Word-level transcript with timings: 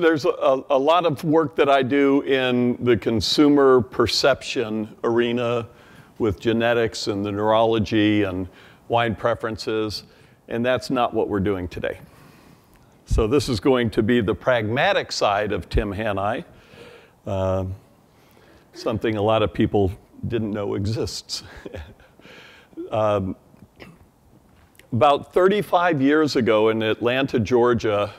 There's 0.00 0.24
a, 0.24 0.64
a 0.70 0.78
lot 0.78 1.04
of 1.04 1.22
work 1.24 1.56
that 1.56 1.68
I 1.68 1.82
do 1.82 2.22
in 2.22 2.82
the 2.82 2.96
consumer 2.96 3.82
perception 3.82 4.96
arena 5.04 5.68
with 6.18 6.40
genetics 6.40 7.06
and 7.06 7.22
the 7.22 7.30
neurology 7.30 8.22
and 8.22 8.48
wine 8.88 9.14
preferences, 9.14 10.04
and 10.48 10.64
that's 10.64 10.88
not 10.88 11.12
what 11.12 11.28
we're 11.28 11.38
doing 11.38 11.68
today. 11.68 12.00
So 13.04 13.26
this 13.26 13.50
is 13.50 13.60
going 13.60 13.90
to 13.90 14.02
be 14.02 14.22
the 14.22 14.34
pragmatic 14.34 15.12
side 15.12 15.52
of 15.52 15.68
Tim 15.68 15.92
Hanni, 15.92 16.44
uh, 17.26 17.66
something 18.72 19.16
a 19.16 19.22
lot 19.22 19.42
of 19.42 19.52
people 19.52 19.92
didn't 20.28 20.50
know 20.50 20.76
exists. 20.76 21.42
um, 22.90 23.36
about 24.92 25.34
35 25.34 26.00
years 26.00 26.36
ago 26.36 26.70
in 26.70 26.82
Atlanta, 26.82 27.38
Georgia, 27.38 28.14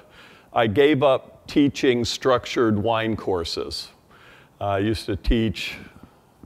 I 0.53 0.67
gave 0.67 1.01
up 1.01 1.30
teaching 1.51 2.05
structured 2.05 2.81
wine 2.81 3.13
courses. 3.13 3.89
Uh, 4.61 4.67
I 4.67 4.77
used 4.77 5.05
to 5.07 5.17
teach 5.17 5.75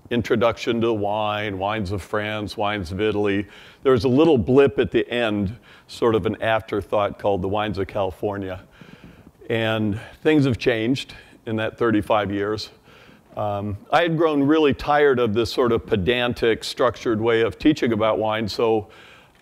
introduction 0.09 0.81
to 0.81 0.91
wine, 0.93 1.59
wines 1.59 1.91
of 1.91 2.02
France, 2.02 2.57
wines 2.57 2.91
of 2.91 2.99
Italy. 2.99 3.45
There 3.84 3.91
was 3.91 4.05
a 4.05 4.09
little 4.09 4.39
blip 4.39 4.79
at 4.79 4.89
the 4.89 5.07
end, 5.07 5.57
sort 5.85 6.15
of 6.15 6.26
an 6.26 6.41
afterthought 6.41 7.20
called 7.20 7.43
the 7.43 7.48
wines 7.48 7.77
of 7.77 7.85
California. 7.85 8.63
And 9.48 9.99
things 10.23 10.45
have 10.45 10.57
changed 10.57 11.13
in 11.45 11.55
that 11.57 11.77
35 11.77 12.31
years. 12.31 12.71
Um, 13.37 13.77
I 13.91 14.01
had 14.01 14.17
grown 14.17 14.41
really 14.41 14.73
tired 14.73 15.20
of 15.20 15.35
this 15.35 15.53
sort 15.53 15.71
of 15.71 15.85
pedantic, 15.85 16.63
structured 16.63 17.21
way 17.21 17.41
of 17.41 17.59
teaching 17.59 17.93
about 17.93 18.17
wine, 18.17 18.48
so 18.48 18.87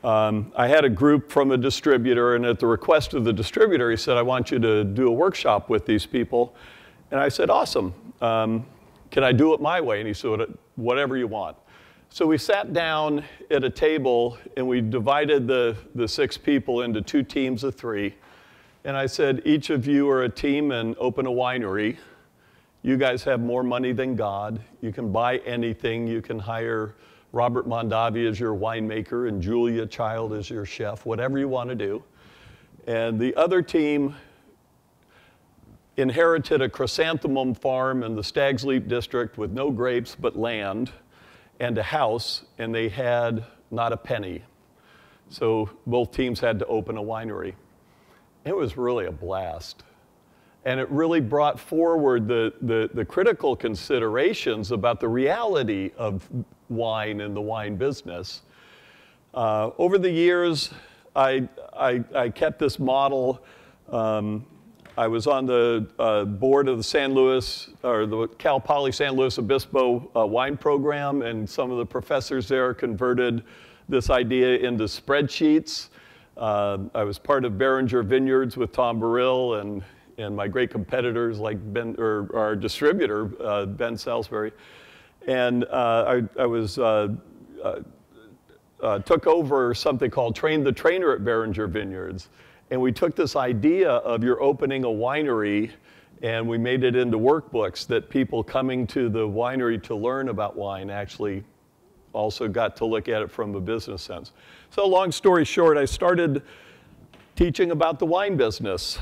um, 0.03 0.51
I 0.55 0.67
had 0.67 0.83
a 0.83 0.89
group 0.89 1.31
from 1.31 1.51
a 1.51 1.57
distributor, 1.57 2.35
and 2.35 2.45
at 2.45 2.59
the 2.59 2.67
request 2.67 3.13
of 3.13 3.23
the 3.23 3.31
distributor, 3.31 3.89
he 3.89 3.97
said, 3.97 4.17
I 4.17 4.21
want 4.21 4.51
you 4.51 4.59
to 4.59 4.83
do 4.83 5.07
a 5.07 5.11
workshop 5.11 5.69
with 5.69 5.85
these 5.85 6.05
people. 6.05 6.55
And 7.11 7.19
I 7.19 7.29
said, 7.29 7.49
Awesome. 7.49 7.93
Um, 8.21 8.65
can 9.11 9.23
I 9.23 9.31
do 9.31 9.53
it 9.53 9.61
my 9.61 9.79
way? 9.79 9.99
And 9.99 10.07
he 10.07 10.13
said, 10.13 10.39
Whatever 10.75 11.15
you 11.15 11.27
want. 11.27 11.55
So 12.09 12.27
we 12.27 12.37
sat 12.37 12.73
down 12.73 13.23
at 13.49 13.63
a 13.63 13.69
table 13.69 14.37
and 14.57 14.67
we 14.67 14.81
divided 14.81 15.47
the, 15.47 15.75
the 15.95 16.07
six 16.07 16.37
people 16.37 16.81
into 16.81 17.01
two 17.01 17.23
teams 17.23 17.63
of 17.63 17.75
three. 17.75 18.13
And 18.83 18.97
I 18.97 19.05
said, 19.05 19.41
Each 19.45 19.69
of 19.69 19.87
you 19.87 20.09
are 20.09 20.23
a 20.23 20.29
team 20.29 20.71
and 20.71 20.95
open 20.97 21.27
a 21.27 21.31
winery. 21.31 21.97
You 22.81 22.97
guys 22.97 23.23
have 23.23 23.39
more 23.39 23.63
money 23.63 23.93
than 23.93 24.17
God. 24.17 24.59
You 24.81 24.91
can 24.91 25.13
buy 25.13 25.37
anything. 25.37 26.05
You 26.07 26.21
can 26.21 26.39
hire 26.39 26.95
Robert 27.33 27.67
Mondavi 27.67 28.27
is 28.27 28.39
your 28.39 28.55
winemaker 28.55 29.27
and 29.27 29.41
Julia 29.41 29.87
Child 29.87 30.33
is 30.33 30.51
your 30.51 30.65
chef, 30.65 31.03
whatever 31.03 31.39
you 31.39 31.47
want 31.47 31.67
to 31.67 31.75
do. 31.75 32.03
And 32.85 33.19
the 33.19 33.35
other 33.35 33.63
team 33.63 34.15
inherited 35.97 36.61
a 36.61 36.69
chrysanthemum 36.69 37.55
farm 37.55 38.03
in 38.03 38.15
the 38.15 38.23
Stag's 38.23 38.63
Leap 38.63 38.87
district 38.87 39.39
with 39.39 39.51
no 39.51 39.71
grapes 39.71 40.15
but 40.15 40.37
land 40.37 40.91
and 41.59 41.75
a 41.79 41.83
house, 41.83 42.43
and 42.59 42.73
they 42.73 42.87
had 42.87 43.43
not 43.71 43.91
a 43.91 43.97
penny. 43.97 44.43
So 45.29 45.71
both 45.87 46.11
teams 46.11 46.39
had 46.39 46.59
to 46.59 46.67
open 46.67 46.97
a 46.97 47.03
winery. 47.03 47.55
It 48.45 48.55
was 48.55 48.77
really 48.77 49.07
a 49.07 49.11
blast. 49.11 49.81
And 50.65 50.79
it 50.79 50.89
really 50.91 51.19
brought 51.19 51.59
forward 51.59 52.27
the, 52.27 52.53
the, 52.61 52.91
the 52.93 53.03
critical 53.03 53.55
considerations 53.55 54.71
about 54.71 54.99
the 54.99 55.07
reality 55.07 55.91
of 55.97 56.29
wine 56.69 57.21
and 57.21 57.35
the 57.35 57.41
wine 57.41 57.75
business. 57.75 58.41
Uh, 59.33 59.71
over 59.77 59.97
the 59.97 60.09
years, 60.09 60.71
I, 61.15 61.47
I, 61.75 62.03
I, 62.15 62.29
kept 62.29 62.59
this 62.59 62.77
model. 62.79 63.43
Um, 63.89 64.45
I 64.95 65.07
was 65.07 65.25
on 65.25 65.47
the 65.47 65.87
uh, 65.97 66.25
board 66.25 66.67
of 66.67 66.77
the 66.77 66.83
San 66.83 67.13
Luis, 67.13 67.69
or 67.81 68.05
the 68.05 68.27
Cal 68.37 68.59
Poly 68.59 68.91
San 68.91 69.13
Luis 69.13 69.39
Obispo 69.39 70.11
uh, 70.15 70.25
wine 70.25 70.55
program, 70.55 71.23
and 71.23 71.49
some 71.49 71.71
of 71.71 71.79
the 71.79 71.85
professors 71.85 72.47
there 72.47 72.75
converted 72.75 73.43
this 73.89 74.11
idea 74.11 74.57
into 74.57 74.83
spreadsheets. 74.83 75.89
Uh, 76.37 76.77
I 76.93 77.03
was 77.03 77.17
part 77.17 77.45
of 77.45 77.57
Beringer 77.57 78.03
Vineyards 78.03 78.55
with 78.55 78.71
Tom 78.71 78.99
Burrill 78.99 79.55
and, 79.55 79.83
and 80.19 80.35
my 80.35 80.47
great 80.47 80.69
competitors 80.69 81.39
like 81.39 81.57
Ben, 81.73 81.95
or 81.97 82.29
our 82.35 82.55
distributor, 82.55 83.31
uh, 83.43 83.65
Ben 83.65 83.97
Salisbury. 83.97 84.51
And 85.27 85.63
uh, 85.65 86.21
I, 86.37 86.41
I, 86.41 86.45
was, 86.45 86.77
uh, 86.77 87.09
uh, 87.63 87.79
uh, 88.81 88.99
took 88.99 89.27
over 89.27 89.73
something 89.73 90.11
called 90.11 90.35
Train 90.35 90.63
the 90.63 90.71
Trainer 90.71 91.13
at 91.13 91.23
Beringer 91.23 91.67
Vineyards. 91.67 92.29
And 92.71 92.81
we 92.81 92.91
took 92.91 93.15
this 93.15 93.35
idea 93.35 93.89
of 93.89 94.23
you're 94.23 94.41
opening 94.41 94.83
a 94.83 94.87
winery 94.87 95.71
and 96.21 96.47
we 96.47 96.57
made 96.57 96.83
it 96.83 96.95
into 96.95 97.17
workbooks 97.17 97.85
that 97.87 98.09
people 98.09 98.43
coming 98.43 98.87
to 98.87 99.09
the 99.09 99.27
winery 99.27 99.81
to 99.83 99.95
learn 99.95 100.29
about 100.29 100.55
wine 100.55 100.89
actually 100.89 101.43
also 102.13 102.47
got 102.47 102.75
to 102.77 102.85
look 102.85 103.09
at 103.09 103.21
it 103.21 103.29
from 103.29 103.55
a 103.55 103.59
business 103.59 104.01
sense. 104.01 104.31
So 104.69 104.87
long 104.87 105.11
story 105.11 105.45
short, 105.45 105.77
I 105.77 105.85
started 105.85 106.41
teaching 107.35 107.71
about 107.71 107.99
the 107.99 108.05
wine 108.05 108.37
business 108.37 108.99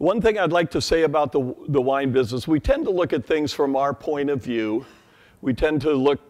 one 0.00 0.22
thing 0.22 0.38
I'd 0.38 0.50
like 0.50 0.70
to 0.70 0.80
say 0.80 1.02
about 1.02 1.30
the, 1.30 1.54
the 1.68 1.80
wine 1.80 2.10
business, 2.10 2.48
we 2.48 2.58
tend 2.58 2.86
to 2.86 2.90
look 2.90 3.12
at 3.12 3.22
things 3.26 3.52
from 3.52 3.76
our 3.76 3.92
point 3.92 4.30
of 4.30 4.42
view. 4.42 4.86
We 5.42 5.52
tend 5.52 5.82
to 5.82 5.92
look, 5.92 6.20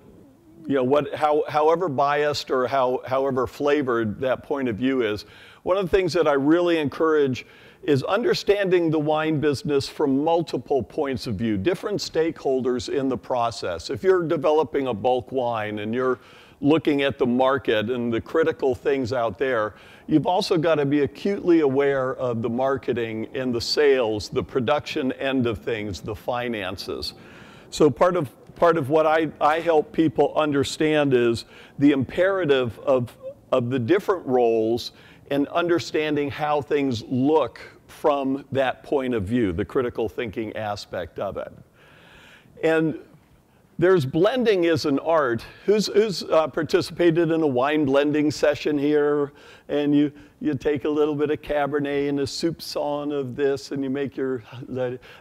you 0.66 0.74
know, 0.74 0.82
what, 0.82 1.14
how, 1.14 1.44
however 1.46 1.88
biased 1.88 2.50
or 2.50 2.66
how, 2.66 3.00
however 3.06 3.46
flavored 3.46 4.18
that 4.22 4.42
point 4.42 4.68
of 4.68 4.74
view 4.74 5.02
is. 5.02 5.24
One 5.62 5.76
of 5.76 5.88
the 5.88 5.96
things 5.96 6.12
that 6.14 6.26
I 6.26 6.32
really 6.32 6.78
encourage 6.78 7.46
is 7.84 8.02
understanding 8.02 8.90
the 8.90 8.98
wine 8.98 9.38
business 9.38 9.88
from 9.88 10.24
multiple 10.24 10.82
points 10.82 11.28
of 11.28 11.36
view, 11.36 11.56
different 11.56 12.00
stakeholders 12.00 12.88
in 12.88 13.08
the 13.08 13.16
process. 13.16 13.88
If 13.88 14.02
you're 14.02 14.26
developing 14.26 14.88
a 14.88 14.94
bulk 14.94 15.30
wine 15.30 15.78
and 15.78 15.94
you're 15.94 16.18
looking 16.60 17.02
at 17.02 17.18
the 17.18 17.26
market 17.26 17.90
and 17.90 18.12
the 18.12 18.20
critical 18.20 18.74
things 18.74 19.12
out 19.12 19.38
there, 19.38 19.74
you've 20.06 20.26
also 20.26 20.58
got 20.58 20.76
to 20.76 20.84
be 20.84 21.00
acutely 21.00 21.60
aware 21.60 22.14
of 22.16 22.42
the 22.42 22.50
marketing 22.50 23.28
and 23.34 23.54
the 23.54 23.60
sales, 23.60 24.28
the 24.28 24.42
production 24.42 25.12
end 25.12 25.46
of 25.46 25.58
things, 25.58 26.00
the 26.00 26.14
finances. 26.14 27.14
So 27.70 27.90
part 27.90 28.16
of 28.16 28.30
part 28.60 28.76
of 28.76 28.90
what 28.90 29.06
I, 29.06 29.30
I 29.40 29.60
help 29.60 29.90
people 29.90 30.34
understand 30.36 31.14
is 31.14 31.46
the 31.78 31.92
imperative 31.92 32.78
of, 32.80 33.16
of 33.50 33.70
the 33.70 33.78
different 33.78 34.26
roles 34.26 34.92
and 35.30 35.48
understanding 35.48 36.30
how 36.30 36.60
things 36.60 37.02
look 37.04 37.58
from 37.86 38.44
that 38.52 38.82
point 38.82 39.14
of 39.14 39.24
view, 39.24 39.52
the 39.52 39.64
critical 39.64 40.10
thinking 40.10 40.54
aspect 40.56 41.18
of 41.18 41.38
it. 41.38 41.52
And 42.62 42.98
there's 43.80 44.04
blending 44.04 44.64
is 44.64 44.84
an 44.84 44.98
art. 44.98 45.42
Who's, 45.64 45.86
who's 45.86 46.22
uh, 46.24 46.48
participated 46.48 47.30
in 47.30 47.40
a 47.40 47.46
wine 47.46 47.86
blending 47.86 48.30
session 48.30 48.76
here? 48.76 49.32
And 49.70 49.96
you, 49.96 50.12
you 50.38 50.54
take 50.54 50.84
a 50.84 50.88
little 50.88 51.14
bit 51.14 51.30
of 51.30 51.40
Cabernet 51.40 52.10
and 52.10 52.20
a 52.20 52.24
soupçon 52.24 53.10
of 53.10 53.34
this 53.34 53.70
and 53.70 53.82
you 53.82 53.88
make 53.88 54.18
your, 54.18 54.44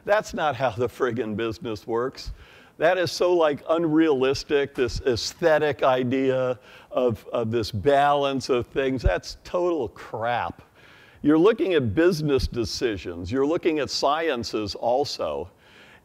that's 0.03 0.33
not 0.33 0.57
how 0.57 0.71
the 0.71 0.89
friggin' 0.89 1.37
business 1.37 1.87
works. 1.87 2.33
That 2.77 2.97
is 2.97 3.13
so 3.13 3.33
like 3.33 3.63
unrealistic, 3.69 4.75
this 4.75 4.99
aesthetic 5.07 5.81
idea 5.81 6.59
of, 6.91 7.25
of 7.31 7.51
this 7.51 7.71
balance 7.71 8.49
of 8.49 8.67
things. 8.67 9.01
That's 9.01 9.37
total 9.45 9.87
crap. 9.87 10.63
You're 11.21 11.39
looking 11.39 11.75
at 11.75 11.95
business 11.95 12.45
decisions. 12.45 13.31
You're 13.31 13.47
looking 13.47 13.79
at 13.79 13.89
sciences 13.89 14.75
also. 14.75 15.49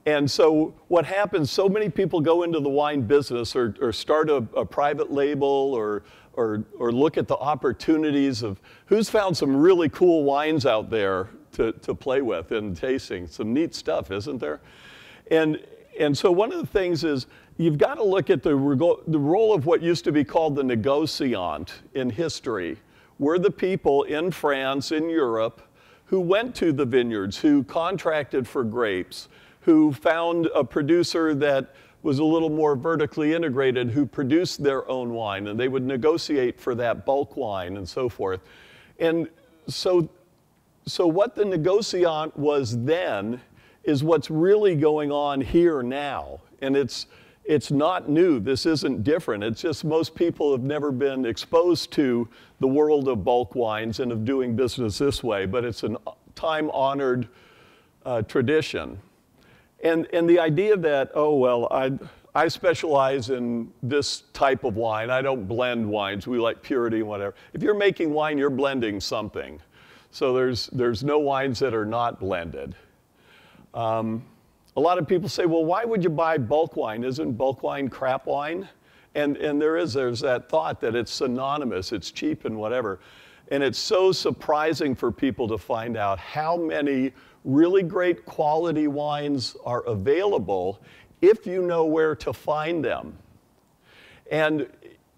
And 0.07 0.31
so 0.31 0.75
what 0.89 1.07
happens, 1.07 1.51
so 1.51 1.69
many 1.69 1.89
people 1.89 2.21
go 2.21 2.43
into 2.43 2.61
the 2.61 2.69
wine 2.69 3.03
business 3.03 3.57
or, 3.57 3.75
or 3.81 3.93
start 3.93 4.29
a, 4.29 4.37
a, 4.55 4.65
private 4.65 5.11
label 5.11 5.49
or, 5.49 6.03
or, 6.35 6.65
or 6.79 6.93
look 6.93 7.17
at 7.17 7.27
the 7.27 7.37
opportunities 7.37 8.43
of 8.43 8.61
who's 8.87 9.09
found 9.09 9.35
some 9.35 9.57
really 9.57 9.89
cool 9.89 10.25
wines 10.25 10.67
out 10.67 10.91
there 10.91 11.31
to, 11.53 11.73
to 11.73 11.95
play 11.95 12.21
with 12.21 12.53
and 12.53 12.77
tasting. 12.77 13.27
Some 13.27 13.55
neat 13.55 13.75
stuff, 13.75 14.11
isn't 14.11 14.39
there? 14.39 14.61
And, 15.31 15.65
and 15.99 16.17
so 16.17 16.31
one 16.31 16.53
of 16.53 16.59
the 16.59 16.67
things 16.67 17.03
is 17.03 17.27
you've 17.57 17.79
got 17.79 17.95
to 17.95 18.05
look 18.05 18.29
at 18.29 18.43
the, 18.43 18.51
the 19.07 19.19
role 19.19 19.55
of 19.55 19.65
what 19.65 19.81
used 19.81 20.05
to 20.05 20.13
be 20.13 20.23
called 20.23 20.55
the 20.55 20.63
negociant 20.63 21.71
in 21.95 22.11
history. 22.11 22.77
We're 23.19 23.39
the 23.39 23.51
people 23.51 24.03
in 24.03 24.33
France, 24.33 24.93
in 24.93 25.09
Europe, 25.09 25.63
who 26.07 26.21
went 26.21 26.55
to 26.57 26.73
the 26.73 26.85
vineyards, 26.85 27.39
who 27.39 27.63
contracted 27.65 28.47
for 28.47 28.65
grapes, 28.65 29.29
who 29.65 29.93
found 29.93 30.47
a 30.55 30.63
producer 30.63 31.35
that 31.35 31.75
was 32.03 32.19
a 32.19 32.25
little 32.25 32.51
more 32.51 32.77
vertically 32.77 33.33
integrated 33.33 33.91
who 33.91 34.05
produced 34.05 34.63
their 34.63 34.87
own 34.91 35.11
wine 35.15 35.47
and 35.49 35.59
they 35.59 35.69
would 35.69 35.85
negotiate 35.85 36.61
for 36.61 36.75
that 36.75 37.07
bulk 37.07 37.35
wine 37.35 37.79
and 37.79 37.89
so 37.89 38.11
forth. 38.11 38.41
And 38.99 39.29
so, 39.67 40.11
so 40.87 41.07
what 41.07 41.35
the 41.35 41.45
negociant 41.45 42.37
was 42.37 42.85
then 42.85 43.41
is 43.85 44.05
what's 44.05 44.31
really 44.31 44.77
going 44.77 45.11
on 45.11 45.41
here 45.41 45.83
now. 45.83 46.41
And 46.61 46.77
it's, 46.77 47.07
it's 47.47 47.71
not 47.71 48.11
new. 48.11 48.41
This 48.41 48.67
isn't 48.67 49.03
different. 49.03 49.43
It's 49.43 49.63
just 49.63 49.83
most 49.83 50.15
people 50.15 50.53
have 50.53 50.63
never 50.63 50.93
been 50.93 51.25
exposed 51.25 51.91
to 51.93 52.29
the 52.61 52.69
world 52.69 53.09
of 53.09 53.25
bulk 53.25 53.55
wines 53.55 54.01
and 54.01 54.13
of 54.13 54.27
doing 54.27 54.55
business 54.55 54.99
this 54.99 55.23
way, 55.23 55.47
but 55.47 55.65
it's 55.65 55.83
a 55.85 55.97
time 56.35 56.71
honored 56.71 57.29
uh, 58.05 58.21
tradition. 58.23 58.99
And, 59.85 60.09
and 60.13 60.29
the 60.29 60.39
idea 60.41 60.77
that, 60.79 61.11
oh, 61.15 61.37
well, 61.37 61.69
I, 61.71 61.93
I 62.35 62.49
specialize 62.49 63.31
in 63.31 63.71
this 63.83 64.25
type 64.33 64.65
of 64.65 64.77
wine. 64.77 65.11
I 65.11 65.23
don't 65.23 65.47
blend 65.47 65.89
wines. 65.89 66.27
We 66.27 66.39
like 66.39 66.63
purity 66.63 67.01
and 67.01 67.09
whatever. 67.09 67.35
If 67.53 67.63
you're 67.63 67.75
making 67.75 68.13
wine, 68.13 68.39
you're 68.39 68.51
blending 68.51 68.99
something. 68.99 69.61
So 70.11 70.33
there's, 70.33 70.69
there's 70.69 71.05
no 71.05 71.19
wines 71.19 71.59
that 71.59 71.75
are 71.75 71.85
not 71.85 72.19
blended. 72.19 72.75
Um, 73.75 74.25
a 74.77 74.81
lot 74.81 74.99
of 74.99 75.07
people 75.07 75.29
say, 75.29 75.45
well, 75.47 75.65
why 75.65 75.85
would 75.85 76.03
you 76.03 76.11
buy 76.11 76.39
bulk 76.39 76.77
wine? 76.77 77.05
Isn't 77.05 77.33
bulk 77.33 77.63
wine 77.63 77.89
crap 77.89 78.27
wine? 78.27 78.69
And, 79.15 79.37
and 79.37 79.61
there 79.61 79.77
is, 79.77 79.93
there's 79.93 80.21
that 80.21 80.49
thought 80.49 80.81
that 80.81 80.97
it's 80.97 81.13
synonymous, 81.13 81.93
it's 81.93 82.11
cheap 82.11 82.47
and 82.47 82.57
whatever. 82.57 83.01
And 83.53 83.63
it's 83.63 83.79
so 83.79 84.11
surprising 84.11 84.95
for 84.95 85.13
people 85.13 85.47
to 85.49 85.59
find 85.59 85.97
out 85.97 86.19
how 86.19 86.57
many 86.57 87.13
really 87.45 87.83
great 87.83 88.25
quality 88.25 88.89
wines 88.89 89.57
are 89.65 89.83
available 89.87 90.81
if 91.21 91.47
you 91.47 91.63
know 91.63 91.85
where 91.85 92.17
to 92.17 92.33
find 92.33 92.85
them. 92.85 93.17
And 94.31 94.67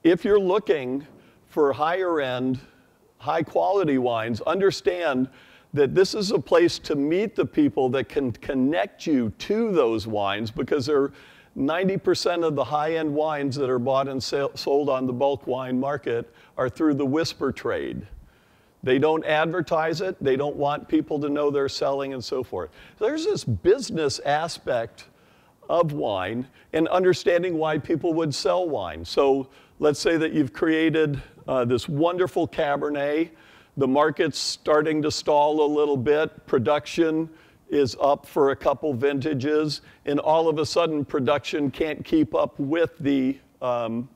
if 0.03 0.25
you're 0.25 0.39
looking 0.39 1.07
for 1.49 1.73
higher 1.73 2.21
end, 2.21 2.61
high 3.19 3.43
quality 3.43 3.99
wines, 3.99 4.41
understand 4.43 5.29
that 5.73 5.95
this 5.95 6.15
is 6.15 6.33
a 6.33 6.39
place 6.39 6.79
to 6.81 6.97
meet 6.97 7.35
the 7.37 7.45
people 7.45 7.89
that 7.91 8.09
can 8.09 8.33
connect 8.33 9.07
you 9.07 9.31
to 9.39 9.73
those 9.73 10.07
wines 10.07 10.51
because 10.51 10.87
they're 10.87 11.13
90% 11.57 12.45
of 12.45 12.55
the 12.55 12.65
high 12.65 12.97
end 12.97 13.13
wines 13.13 13.57
that 13.57 13.71
are 13.71 13.79
bought 13.79 14.09
and 14.09 14.23
sold 14.23 14.89
on 14.89 15.07
the 15.07 15.13
bulk 15.13 15.47
wine 15.47 15.79
market 15.79 16.33
are 16.57 16.69
through 16.69 16.95
the 16.95 17.07
whisper 17.07 17.53
trade. 17.53 18.07
They 18.83 18.99
don't 18.99 19.25
advertise 19.25 20.01
it, 20.01 20.17
they 20.23 20.37
don't 20.37 20.57
want 20.57 20.89
people 20.89 21.19
to 21.21 21.29
know 21.29 21.51
they're 21.51 21.69
selling 21.69 22.15
and 22.15 22.23
so 22.23 22.43
forth. 22.43 22.71
There's 22.99 23.25
this 23.25 23.43
business 23.43 24.19
aspect 24.21 25.07
of 25.69 25.93
wine 25.93 26.47
and 26.73 26.87
understanding 26.89 27.59
why 27.59 27.79
people 27.79 28.15
would 28.15 28.35
sell 28.35 28.69
wine. 28.69 29.05
So 29.05 29.49
let's 29.79 29.99
say 29.99 30.17
that 30.17 30.33
you've 30.33 30.53
created 30.53 31.21
uh, 31.49 31.65
this 31.65 31.89
wonderful 31.89 32.47
Cabernet, 32.47 33.31
the 33.77 33.89
market's 33.89 34.39
starting 34.39 35.03
to 35.03 35.11
stall 35.11 35.65
a 35.65 35.71
little 35.71 35.97
bit, 35.97 36.47
production 36.47 37.29
is 37.69 37.97
up 38.01 38.27
for 38.27 38.53
a 38.53 38.57
couple 38.57 38.95
vintages, 38.95 39.81
and 40.05 40.21
all 40.21 40.49
of 40.49 40.59
a 40.59 40.67
sudden 40.67 41.05
production 41.05 41.71
can't 41.71 42.05
keep 42.05 42.35
up 42.35 42.59
with 42.59 42.97
the, 43.01 43.39
um, 43.61 44.09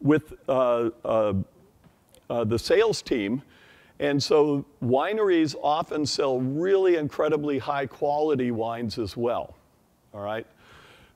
with, 0.00 0.34
uh, 0.48 0.90
uh, 1.04 1.32
uh 2.28 2.44
the 2.44 2.58
sales 2.58 3.00
team. 3.00 3.42
And 4.00 4.22
so 4.22 4.64
wineries 4.82 5.56
often 5.62 6.06
sell 6.06 6.40
really 6.40 6.96
incredibly 6.96 7.58
high 7.58 7.86
quality 7.86 8.50
wines 8.50 8.98
as 8.98 9.16
well. 9.16 9.54
All 10.14 10.20
right? 10.20 10.46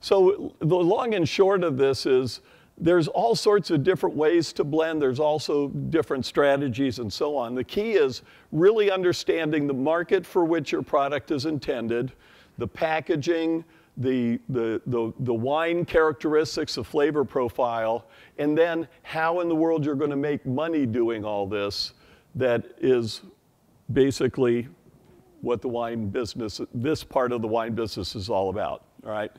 So 0.00 0.52
the 0.58 0.76
long 0.76 1.14
and 1.14 1.28
short 1.28 1.62
of 1.62 1.76
this 1.76 2.06
is 2.06 2.40
there's 2.78 3.06
all 3.06 3.36
sorts 3.36 3.70
of 3.70 3.84
different 3.84 4.16
ways 4.16 4.52
to 4.54 4.64
blend. 4.64 5.00
There's 5.00 5.20
also 5.20 5.68
different 5.68 6.26
strategies 6.26 6.98
and 6.98 7.12
so 7.12 7.36
on. 7.36 7.54
The 7.54 7.62
key 7.62 7.92
is 7.92 8.22
really 8.50 8.90
understanding 8.90 9.68
the 9.68 9.74
market 9.74 10.26
for 10.26 10.44
which 10.44 10.72
your 10.72 10.82
product 10.82 11.30
is 11.30 11.46
intended, 11.46 12.12
the 12.58 12.66
packaging, 12.66 13.64
the, 13.98 14.40
the, 14.48 14.80
the, 14.86 15.12
the 15.20 15.34
wine 15.34 15.84
characteristics, 15.84 16.74
the 16.74 16.84
flavor 16.84 17.24
profile, 17.24 18.06
and 18.38 18.56
then 18.58 18.88
how 19.02 19.40
in 19.40 19.48
the 19.48 19.54
world 19.54 19.84
you're 19.84 19.94
going 19.94 20.10
to 20.10 20.16
make 20.16 20.44
money 20.44 20.86
doing 20.86 21.24
all 21.24 21.46
this 21.46 21.92
that 22.34 22.64
is 22.78 23.22
basically 23.92 24.68
what 25.40 25.60
the 25.60 25.68
wine 25.68 26.08
business, 26.08 26.60
this 26.72 27.04
part 27.04 27.32
of 27.32 27.42
the 27.42 27.48
wine 27.48 27.74
business 27.74 28.14
is 28.14 28.30
all 28.30 28.48
about, 28.48 28.84
all 29.04 29.10
right? 29.10 29.32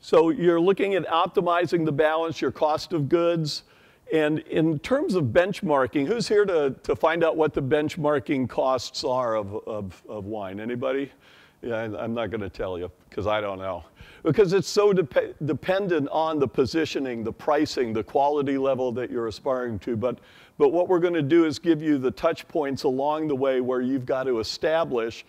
So 0.00 0.30
you're 0.30 0.60
looking 0.60 0.94
at 0.94 1.06
optimizing 1.06 1.84
the 1.84 1.92
balance, 1.92 2.40
your 2.40 2.50
cost 2.50 2.92
of 2.94 3.08
goods, 3.08 3.64
and 4.12 4.40
in 4.40 4.78
terms 4.80 5.14
of 5.14 5.24
benchmarking, 5.24 6.06
who's 6.06 6.26
here 6.26 6.44
to, 6.44 6.74
to 6.82 6.96
find 6.96 7.22
out 7.22 7.36
what 7.36 7.52
the 7.52 7.62
benchmarking 7.62 8.48
costs 8.48 9.04
are 9.04 9.36
of, 9.36 9.54
of, 9.68 10.02
of 10.08 10.24
wine? 10.24 10.58
Anybody? 10.58 11.12
Yeah, 11.62 11.76
I'm 11.98 12.14
not 12.14 12.30
going 12.30 12.40
to 12.40 12.48
tell 12.48 12.78
you 12.78 12.90
because 13.08 13.26
I 13.26 13.40
don't 13.40 13.58
know. 13.58 13.84
Because 14.22 14.52
it's 14.52 14.68
so 14.68 14.92
de- 14.92 15.34
dependent 15.44 16.08
on 16.10 16.38
the 16.38 16.48
positioning, 16.48 17.22
the 17.22 17.32
pricing, 17.32 17.92
the 17.92 18.02
quality 18.02 18.56
level 18.56 18.92
that 18.92 19.10
you're 19.10 19.26
aspiring 19.26 19.78
to. 19.80 19.96
But, 19.96 20.18
but 20.56 20.70
what 20.70 20.88
we're 20.88 21.00
going 21.00 21.14
to 21.14 21.22
do 21.22 21.44
is 21.44 21.58
give 21.58 21.82
you 21.82 21.98
the 21.98 22.10
touch 22.10 22.48
points 22.48 22.84
along 22.84 23.28
the 23.28 23.36
way 23.36 23.60
where 23.60 23.82
you've 23.82 24.06
got 24.06 24.24
to 24.24 24.40
establish 24.40 25.24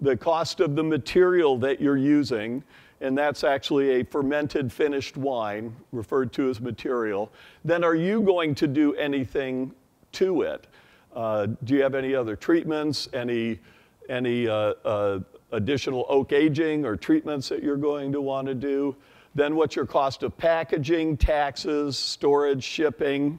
the 0.00 0.16
cost 0.16 0.60
of 0.60 0.74
the 0.74 0.82
material 0.82 1.58
that 1.58 1.80
you're 1.80 1.96
using, 1.96 2.62
and 3.00 3.16
that's 3.16 3.44
actually 3.44 4.00
a 4.00 4.04
fermented 4.04 4.72
finished 4.72 5.16
wine, 5.16 5.74
referred 5.92 6.32
to 6.32 6.48
as 6.48 6.60
material. 6.60 7.30
Then 7.64 7.84
are 7.84 7.94
you 7.94 8.22
going 8.22 8.54
to 8.56 8.66
do 8.66 8.94
anything 8.94 9.72
to 10.12 10.42
it? 10.42 10.66
Uh, 11.14 11.46
do 11.64 11.74
you 11.74 11.82
have 11.82 11.94
any 11.94 12.14
other 12.14 12.36
treatments, 12.36 13.08
any, 13.12 13.60
any 14.08 14.48
uh, 14.48 14.74
uh, 14.84 15.20
additional 15.54 16.04
oak 16.08 16.32
aging 16.32 16.84
or 16.84 16.96
treatments 16.96 17.48
that 17.48 17.62
you're 17.62 17.76
going 17.76 18.12
to 18.12 18.20
want 18.20 18.46
to 18.46 18.54
do. 18.54 18.94
Then 19.34 19.56
what's 19.56 19.74
your 19.74 19.86
cost 19.86 20.22
of 20.22 20.36
packaging, 20.36 21.16
taxes, 21.16 21.98
storage, 21.98 22.62
shipping. 22.62 23.38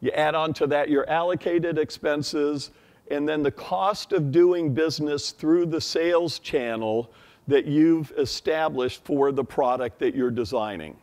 You 0.00 0.10
add 0.12 0.34
on 0.34 0.54
to 0.54 0.66
that 0.68 0.88
your 0.88 1.08
allocated 1.08 1.78
expenses, 1.78 2.70
and 3.10 3.28
then 3.28 3.42
the 3.42 3.50
cost 3.50 4.12
of 4.12 4.32
doing 4.32 4.72
business 4.72 5.30
through 5.30 5.66
the 5.66 5.80
sales 5.80 6.38
channel 6.38 7.12
that 7.48 7.66
you've 7.66 8.12
established 8.16 9.04
for 9.04 9.32
the 9.32 9.44
product 9.44 9.98
that 9.98 10.14
you're 10.14 10.30
designing. 10.30 10.96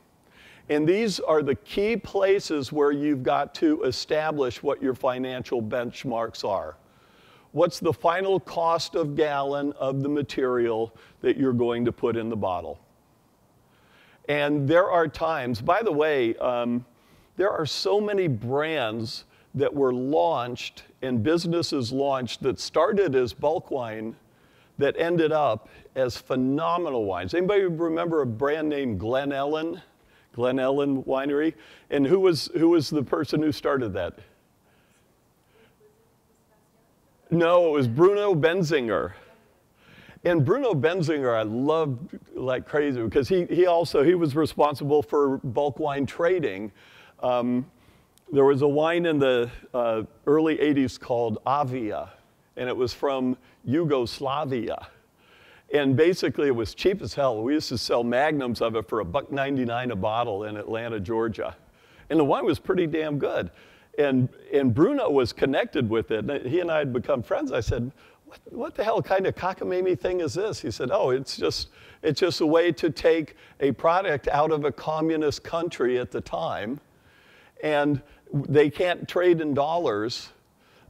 And 0.69 0.87
these 0.87 1.19
are 1.19 1.41
the 1.41 1.55
key 1.55 1.95
places 1.95 2.71
where 2.71 2.91
you've 2.91 3.23
got 3.23 3.53
to 3.55 3.83
establish 3.83 4.61
what 4.61 4.81
your 4.81 4.93
financial 4.93 5.61
benchmarks 5.61 6.43
are 6.47 6.75
what's 7.57 7.79
the 7.79 7.91
final 7.91 8.39
cost 8.39 8.93
of 8.93 9.15
gallon 9.15 9.73
of 9.79 10.03
the 10.03 10.09
material 10.09 10.93
that 11.21 11.37
you're 11.37 11.53
going 11.53 11.83
to 11.83 11.91
put 11.91 12.15
in 12.15 12.29
the 12.29 12.35
bottle? 12.35 12.79
And 14.29 14.67
there 14.67 14.91
are 14.91 15.07
times, 15.07 15.59
by 15.59 15.81
the 15.81 15.91
way, 15.91 16.35
um, 16.35 16.85
there 17.35 17.49
are 17.49 17.65
so 17.65 17.99
many 17.99 18.27
brands 18.27 19.25
that 19.55 19.73
were 19.73 19.91
launched 19.91 20.83
and 21.01 21.23
businesses 21.23 21.91
launched 21.91 22.43
that 22.43 22.59
started 22.59 23.15
as 23.15 23.33
bulk 23.33 23.71
wine 23.71 24.15
that 24.77 24.95
ended 24.99 25.31
up 25.31 25.67
as 25.95 26.15
phenomenal 26.15 27.05
wines. 27.05 27.33
Anybody 27.33 27.63
remember 27.63 28.21
a 28.21 28.27
brand 28.27 28.69
named 28.69 28.99
Glen 28.99 29.31
Ellen? 29.31 29.81
Glen 30.33 30.59
Ellen 30.59 31.01
Winery? 31.03 31.55
And 31.89 32.05
who 32.05 32.19
was, 32.19 32.51
who 32.55 32.69
was 32.69 32.91
the 32.91 33.01
person 33.01 33.41
who 33.41 33.51
started 33.51 33.93
that? 33.93 34.19
No, 37.29 37.67
it 37.67 37.71
was 37.71 37.87
Bruno 37.87 38.33
Benziger. 38.33 39.13
And 40.23 40.45
Bruno 40.45 40.73
Benziger, 40.73 41.37
I 41.37 41.43
loved 41.43 42.17
like 42.33 42.65
crazy 42.65 43.01
because 43.01 43.27
he, 43.27 43.45
he 43.45 43.65
also, 43.65 44.03
he 44.03 44.15
was 44.15 44.35
responsible 44.35 45.03
for 45.03 45.37
bulk 45.39 45.77
wine 45.79 46.05
trading. 46.05 46.71
Um, 47.21 47.69
there 48.31 48.45
was 48.45 48.61
a 48.61 48.67
wine 48.67 49.05
in 49.05 49.19
the 49.19 49.49
uh, 49.73 50.03
early 50.25 50.57
80s 50.57 50.99
called 50.99 51.39
Avia, 51.45 52.09
and 52.55 52.67
it 52.69 52.75
was 52.75 52.93
from 52.93 53.37
Yugoslavia. 53.63 54.87
And 55.73 55.97
basically, 55.97 56.47
it 56.47 56.55
was 56.55 56.73
cheap 56.73 57.01
as 57.01 57.13
hell. 57.13 57.41
We 57.43 57.53
used 57.53 57.69
to 57.69 57.77
sell 57.77 58.03
magnums 58.03 58.61
of 58.61 58.75
it 58.77 58.87
for 58.87 59.01
a 59.01 59.05
buck 59.05 59.31
99 59.31 59.91
a 59.91 59.95
bottle 59.95 60.45
in 60.45 60.55
Atlanta, 60.55 60.99
Georgia. 60.99 61.55
And 62.09 62.17
the 62.19 62.23
wine 62.23 62.45
was 62.45 62.57
pretty 62.57 62.87
damn 62.87 63.19
good 63.19 63.51
and, 63.97 64.29
and 64.53 64.73
Bruno 64.73 65.09
was 65.09 65.33
connected 65.33 65.89
with 65.89 66.11
it. 66.11 66.29
And 66.29 66.45
He 66.45 66.59
and 66.59 66.71
I 66.71 66.79
had 66.79 66.93
become 66.93 67.23
friends. 67.23 67.51
I 67.51 67.61
said, 67.61 67.91
what, 68.25 68.39
what 68.51 68.75
the 68.75 68.83
hell 68.83 69.01
kind 69.01 69.25
of 69.25 69.35
cockamamie 69.35 69.99
thing 69.99 70.19
is 70.19 70.33
this? 70.33 70.61
He 70.61 70.71
said, 70.71 70.89
oh, 70.91 71.11
it's 71.11 71.37
just, 71.37 71.69
it's 72.03 72.19
just 72.19 72.41
a 72.41 72.45
way 72.45 72.71
to 72.73 72.89
take 72.89 73.35
a 73.59 73.71
product 73.71 74.27
out 74.27 74.51
of 74.51 74.65
a 74.65 74.71
communist 74.71 75.43
country 75.43 75.97
at 75.97 76.11
the 76.11 76.21
time, 76.21 76.79
and 77.63 78.01
they 78.33 78.69
can't 78.69 79.07
trade 79.07 79.41
in 79.41 79.53
dollars. 79.53 80.29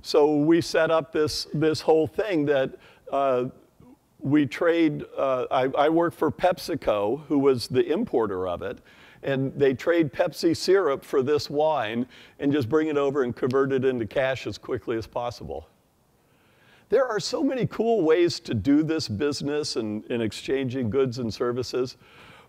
So 0.01 0.37
we 0.37 0.61
set 0.61 0.91
up 0.91 1.11
this, 1.11 1.47
this 1.53 1.81
whole 1.81 2.07
thing 2.07 2.45
that 2.47 2.71
uh, 3.11 3.45
we 4.19 4.45
trade. 4.45 5.05
Uh, 5.15 5.45
I, 5.51 5.63
I 5.77 5.89
work 5.89 6.13
for 6.13 6.31
PepsiCo, 6.31 7.21
who 7.27 7.39
was 7.39 7.67
the 7.67 7.85
importer 7.91 8.47
of 8.47 8.61
it, 8.61 8.79
and 9.27 9.53
they 9.59 9.73
trade 9.73 10.11
Pepsi 10.11 10.55
syrup 10.55 11.03
for 11.03 11.21
this 11.21 11.49
wine 11.49 12.07
and 12.39 12.51
just 12.51 12.69
bring 12.69 12.87
it 12.87 12.97
over 12.97 13.23
and 13.23 13.35
convert 13.35 13.73
it 13.73 13.83
into 13.83 14.07
cash 14.07 14.47
as 14.47 14.57
quickly 14.57 14.97
as 14.97 15.05
possible. 15.05 15.67
There 16.89 17.05
are 17.05 17.19
so 17.19 17.43
many 17.43 17.67
cool 17.67 18.01
ways 18.01 18.39
to 18.39 18.53
do 18.53 18.83
this 18.83 19.09
business 19.09 19.75
and 19.75 20.05
in 20.05 20.21
exchanging 20.21 20.89
goods 20.89 21.19
and 21.19 21.31
services. 21.31 21.97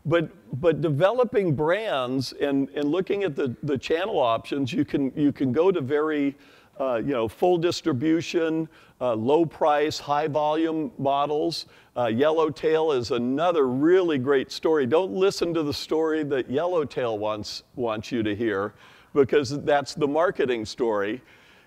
But, 0.07 0.31
but 0.61 0.81
developing 0.81 1.57
brands 1.57 2.33
and, 2.35 2.69
and 2.71 2.85
looking 2.85 3.25
at 3.25 3.35
the, 3.35 3.57
the 3.65 3.77
channel 3.77 4.21
options, 4.21 4.73
you 4.73 4.85
can, 4.85 5.13
you 5.17 5.33
can 5.33 5.51
go 5.51 5.73
to 5.73 5.81
very 5.81 6.37
uh, 6.79 7.03
you 7.05 7.13
know, 7.13 7.27
full 7.27 7.59
distribution, 7.59 8.69
uh, 9.01 9.15
low 9.15 9.45
price, 9.45 9.99
high 9.99 10.29
volume 10.29 10.93
models. 10.97 11.67
Uh, 11.99 12.07
Yellowtail 12.07 12.93
is 12.93 13.11
another 13.11 13.67
really 13.67 14.19
great 14.19 14.53
story. 14.53 14.87
Don't 14.87 15.13
listen 15.13 15.53
to 15.53 15.65
the 15.65 15.75
story 15.75 16.23
that 16.23 16.49
Yellowtail 16.49 17.19
wants, 17.19 17.65
wants 17.75 18.13
you 18.13 18.23
to 18.23 18.37
hear 18.37 18.73
because 19.15 19.61
that's 19.65 19.95
the 19.97 20.07
marketing 20.07 20.65
story. 20.65 21.21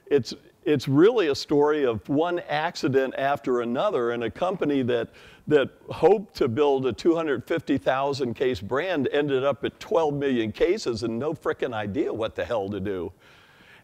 It's, 0.06 0.34
it's 0.64 0.88
really 0.88 1.28
a 1.28 1.36
story 1.36 1.86
of 1.86 2.08
one 2.08 2.40
accident 2.48 3.14
after 3.18 3.60
another 3.60 4.12
and 4.12 4.24
a 4.24 4.32
company 4.32 4.84
that, 4.84 5.10
that 5.48 5.70
hoped 5.90 6.34
to 6.38 6.48
build 6.48 6.86
a 6.86 6.94
250,000 6.94 8.34
case 8.34 8.62
brand 8.62 9.10
ended 9.12 9.44
up 9.44 9.66
at 9.66 9.78
12 9.82 10.14
million 10.14 10.54
cases 10.54 11.04
and 11.04 11.20
no 11.20 11.34
frickin' 11.34 11.74
idea 11.74 12.14
what 12.14 12.36
the 12.36 12.46
hell 12.46 12.70
to 12.70 12.80
do. 12.80 13.12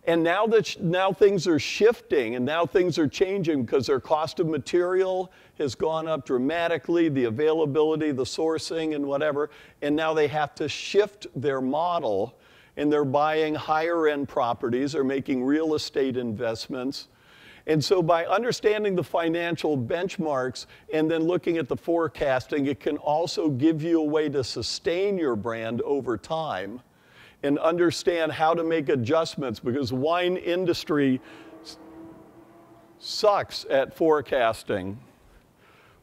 And 0.07 0.23
now 0.23 0.47
that 0.47 0.81
now 0.81 1.11
things 1.11 1.47
are 1.47 1.59
shifting 1.59 2.35
and 2.35 2.45
now 2.45 2.65
things 2.65 2.97
are 2.97 3.09
changing 3.09 3.65
because 3.65 3.87
their 3.87 3.99
cost 3.99 4.39
of 4.39 4.47
material 4.47 5.33
has 5.57 5.75
gone 5.75 6.07
up 6.07 6.25
dramatically, 6.25 7.09
the 7.09 7.25
availability, 7.25 8.13
the 8.13 8.23
sourcing 8.23 8.95
and 8.95 9.05
whatever, 9.05 9.49
and 9.81 9.93
now 9.93 10.13
they 10.13 10.29
have 10.29 10.55
to 10.55 10.69
shift 10.69 11.27
their 11.35 11.59
model 11.59 12.39
and 12.77 12.91
they're 12.91 13.03
buying 13.03 13.53
higher 13.53 14.07
end 14.07 14.29
properties 14.29 14.95
or 14.95 15.03
making 15.03 15.43
real 15.43 15.75
estate 15.75 16.15
investments. 16.15 17.09
And 17.65 17.83
so 17.83 18.01
by 18.01 18.25
understanding 18.27 18.95
the 18.95 19.03
financial 19.03 19.77
benchmarks 19.77 20.67
and 20.93 21.11
then 21.11 21.23
looking 21.23 21.57
at 21.57 21.67
the 21.67 21.75
forecasting, 21.75 22.67
it 22.67 22.79
can 22.79 22.95
also 22.95 23.49
give 23.49 23.83
you 23.83 23.99
a 23.99 24.05
way 24.05 24.29
to 24.29 24.41
sustain 24.41 25.17
your 25.17 25.35
brand 25.35 25.81
over 25.81 26.17
time 26.17 26.79
and 27.47 27.57
understand 27.59 28.33
how 28.33 28.53
to 28.53 28.63
make 28.63 28.89
adjustments 28.89 29.59
because 29.59 29.93
wine 29.93 30.35
industry 30.35 31.21
sucks 32.99 33.65
at 33.69 33.95
forecasting. 33.95 34.99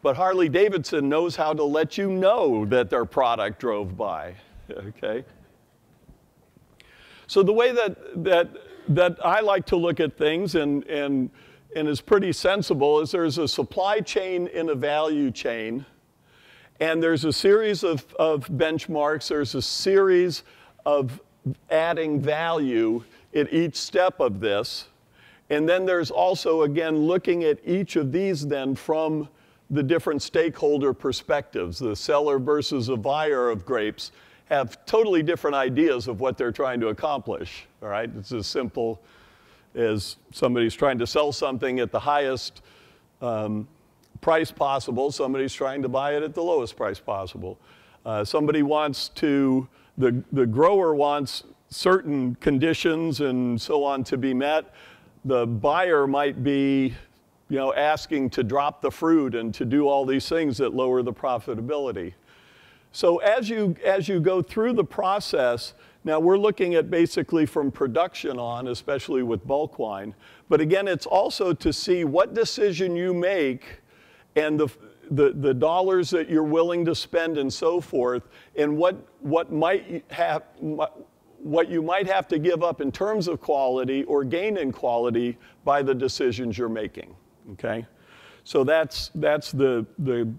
But 0.00 0.16
Harley 0.16 0.48
Davidson 0.48 1.08
knows 1.10 1.36
how 1.36 1.52
to 1.52 1.62
let 1.62 1.98
you 1.98 2.10
know 2.10 2.64
that 2.66 2.88
their 2.88 3.04
product 3.04 3.60
drove 3.60 3.96
by. 3.96 4.34
Okay? 4.74 5.26
So 7.26 7.42
the 7.42 7.52
way 7.52 7.72
that, 7.72 8.24
that, 8.24 8.48
that 8.88 9.18
I 9.22 9.40
like 9.40 9.66
to 9.66 9.76
look 9.76 10.00
at 10.00 10.16
things 10.16 10.54
and, 10.54 10.84
and, 10.84 11.28
and 11.76 11.86
is 11.86 12.00
pretty 12.00 12.32
sensible 12.32 13.00
is 13.00 13.10
there's 13.10 13.36
a 13.36 13.46
supply 13.46 14.00
chain 14.00 14.48
and 14.54 14.70
a 14.70 14.74
value 14.74 15.30
chain. 15.30 15.84
And 16.80 17.02
there's 17.02 17.26
a 17.26 17.32
series 17.32 17.84
of, 17.84 18.06
of 18.14 18.48
benchmarks, 18.48 19.28
there's 19.28 19.54
a 19.54 19.60
series 19.60 20.44
of 20.86 21.20
adding 21.70 22.20
value 22.20 23.02
at 23.34 23.52
each 23.52 23.76
step 23.76 24.20
of 24.20 24.40
this. 24.40 24.88
And 25.50 25.68
then 25.68 25.84
there's 25.84 26.10
also, 26.10 26.62
again, 26.62 26.96
looking 26.98 27.44
at 27.44 27.58
each 27.64 27.96
of 27.96 28.12
these 28.12 28.46
then 28.46 28.74
from 28.74 29.28
the 29.70 29.82
different 29.82 30.22
stakeholder 30.22 30.92
perspectives, 30.92 31.78
the 31.78 31.96
seller 31.96 32.38
versus 32.38 32.88
a 32.88 32.96
buyer 32.96 33.50
of 33.50 33.64
grapes 33.64 34.12
have 34.46 34.84
totally 34.86 35.22
different 35.22 35.56
ideas 35.56 36.06
of 36.06 36.20
what 36.20 36.36
they're 36.36 36.52
trying 36.52 36.80
to 36.80 36.88
accomplish. 36.88 37.66
All 37.82 37.88
right, 37.88 38.10
it's 38.16 38.32
as 38.32 38.46
simple 38.46 39.00
as 39.74 40.16
somebody's 40.32 40.74
trying 40.74 40.98
to 40.98 41.06
sell 41.06 41.32
something 41.32 41.80
at 41.80 41.90
the 41.90 41.98
highest 41.98 42.62
um, 43.20 43.66
price 44.20 44.50
possible, 44.50 45.10
somebody's 45.10 45.52
trying 45.52 45.82
to 45.82 45.88
buy 45.88 46.16
it 46.16 46.22
at 46.22 46.34
the 46.34 46.42
lowest 46.42 46.76
price 46.76 47.00
possible. 47.00 47.58
Uh, 48.06 48.24
somebody 48.24 48.62
wants 48.62 49.08
to, 49.10 49.66
the, 49.98 50.22
the 50.32 50.46
grower 50.46 50.94
wants 50.94 51.44
certain 51.70 52.34
conditions 52.36 53.20
and 53.20 53.60
so 53.60 53.84
on 53.84 54.04
to 54.04 54.16
be 54.16 54.34
met. 54.34 54.72
The 55.24 55.46
buyer 55.46 56.06
might 56.06 56.44
be 56.44 56.94
you 57.48 57.56
know, 57.56 57.74
asking 57.74 58.30
to 58.30 58.42
drop 58.42 58.80
the 58.80 58.90
fruit 58.90 59.34
and 59.34 59.52
to 59.54 59.64
do 59.64 59.86
all 59.88 60.06
these 60.06 60.28
things 60.28 60.58
that 60.58 60.74
lower 60.74 61.02
the 61.02 61.12
profitability. 61.12 62.14
So 62.92 63.18
as 63.18 63.48
you, 63.48 63.76
as 63.84 64.08
you 64.08 64.20
go 64.20 64.40
through 64.40 64.74
the 64.74 64.84
process, 64.84 65.74
now 66.04 66.20
we're 66.20 66.38
looking 66.38 66.74
at 66.74 66.90
basically 66.90 67.44
from 67.44 67.70
production 67.70 68.38
on, 68.38 68.68
especially 68.68 69.22
with 69.22 69.46
bulk 69.46 69.78
wine. 69.78 70.14
But 70.48 70.60
again, 70.60 70.86
it's 70.86 71.06
also 71.06 71.52
to 71.52 71.72
see 71.72 72.04
what 72.04 72.34
decision 72.34 72.94
you 72.94 73.12
make 73.12 73.80
and 74.36 74.60
the, 74.60 74.68
the, 75.10 75.32
the 75.32 75.54
dollars 75.54 76.10
that 76.10 76.28
you're 76.28 76.42
willing 76.42 76.84
to 76.84 76.94
spend 76.94 77.38
and 77.38 77.52
so 77.52 77.80
forth, 77.80 78.28
and 78.56 78.76
what, 78.76 78.96
what 79.20 79.52
might 79.52 80.04
have, 80.10 80.44
what 80.60 81.68
you 81.68 81.82
might 81.82 82.06
have 82.06 82.26
to 82.28 82.38
give 82.38 82.62
up 82.62 82.80
in 82.80 82.90
terms 82.90 83.28
of 83.28 83.40
quality 83.40 84.04
or 84.04 84.24
gain 84.24 84.56
in 84.56 84.72
quality 84.72 85.36
by 85.64 85.82
the 85.82 85.94
decisions 85.94 86.56
you're 86.56 86.68
making, 86.68 87.14
okay? 87.52 87.86
So 88.44 88.64
that's, 88.64 89.10
that's 89.14 89.52
the, 89.52 89.86
the 89.98 90.32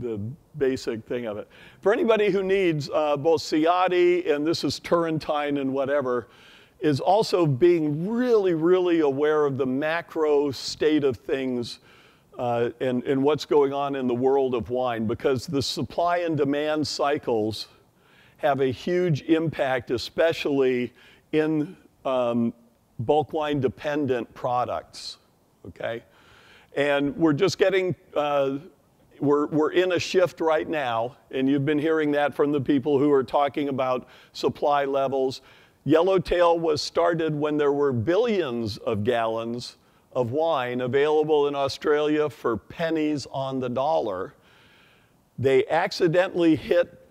the 0.00 0.18
basic 0.56 1.04
thing 1.04 1.26
of 1.26 1.36
it. 1.36 1.46
For 1.82 1.92
anybody 1.92 2.30
who 2.30 2.42
needs 2.42 2.88
uh, 2.88 3.18
both 3.18 3.42
Ciatti 3.42 4.30
and 4.30 4.46
this 4.46 4.64
is 4.64 4.80
Turrentine 4.80 5.58
and 5.58 5.72
whatever, 5.72 6.28
is 6.80 7.00
also 7.00 7.44
being 7.46 8.08
really, 8.08 8.54
really 8.54 9.00
aware 9.00 9.44
of 9.44 9.58
the 9.58 9.66
macro 9.66 10.50
state 10.50 11.04
of 11.04 11.18
things 11.18 11.80
uh, 12.38 12.70
and, 12.80 13.02
and 13.04 13.22
what's 13.22 13.44
going 13.44 13.72
on 13.72 13.96
in 13.96 14.06
the 14.06 14.14
world 14.14 14.54
of 14.54 14.70
wine 14.70 15.06
because 15.06 15.46
the 15.46 15.62
supply 15.62 16.18
and 16.18 16.36
demand 16.36 16.86
cycles 16.86 17.68
have 18.38 18.60
a 18.60 18.68
huge 18.68 19.22
impact, 19.22 19.90
especially 19.90 20.92
in 21.32 21.76
um, 22.04 22.54
bulk 23.00 23.32
wine 23.32 23.60
dependent 23.60 24.32
products. 24.34 25.18
Okay? 25.68 26.02
And 26.76 27.14
we're 27.16 27.32
just 27.32 27.58
getting 27.58 27.94
uh, 28.14 28.58
we're, 29.20 29.46
we're 29.46 29.72
in 29.72 29.92
a 29.92 29.98
shift 29.98 30.40
right 30.40 30.68
now, 30.68 31.16
and 31.30 31.48
you've 31.48 31.66
been 31.66 31.78
hearing 31.78 32.10
that 32.12 32.34
from 32.34 32.52
the 32.52 32.60
people 32.60 32.98
who 32.98 33.12
are 33.12 33.24
talking 33.24 33.68
about 33.68 34.08
supply 34.32 34.84
levels. 34.84 35.42
Yellowtail 35.84 36.58
was 36.58 36.80
started 36.80 37.34
when 37.34 37.56
there 37.56 37.72
were 37.72 37.92
billions 37.92 38.78
of 38.78 39.04
gallons 39.04 39.76
of 40.12 40.32
wine 40.32 40.80
available 40.80 41.46
in 41.46 41.54
Australia 41.54 42.28
for 42.28 42.56
pennies 42.56 43.26
on 43.30 43.60
the 43.60 43.68
dollar. 43.68 44.34
They 45.38 45.66
accidentally 45.68 46.56
hit 46.56 47.06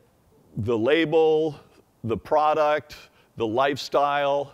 the 0.57 0.77
label, 0.77 1.59
the 2.03 2.17
product, 2.17 2.97
the 3.37 3.47
lifestyle. 3.47 4.53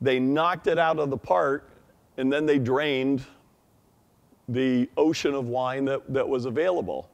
They 0.00 0.20
knocked 0.20 0.66
it 0.66 0.78
out 0.78 0.98
of 0.98 1.10
the 1.10 1.16
park, 1.16 1.70
and 2.18 2.32
then 2.32 2.44
they 2.44 2.58
drained 2.58 3.24
the 4.48 4.88
ocean 4.96 5.34
of 5.34 5.48
wine 5.48 5.84
that, 5.86 6.12
that 6.12 6.28
was 6.28 6.44
available. 6.44 7.10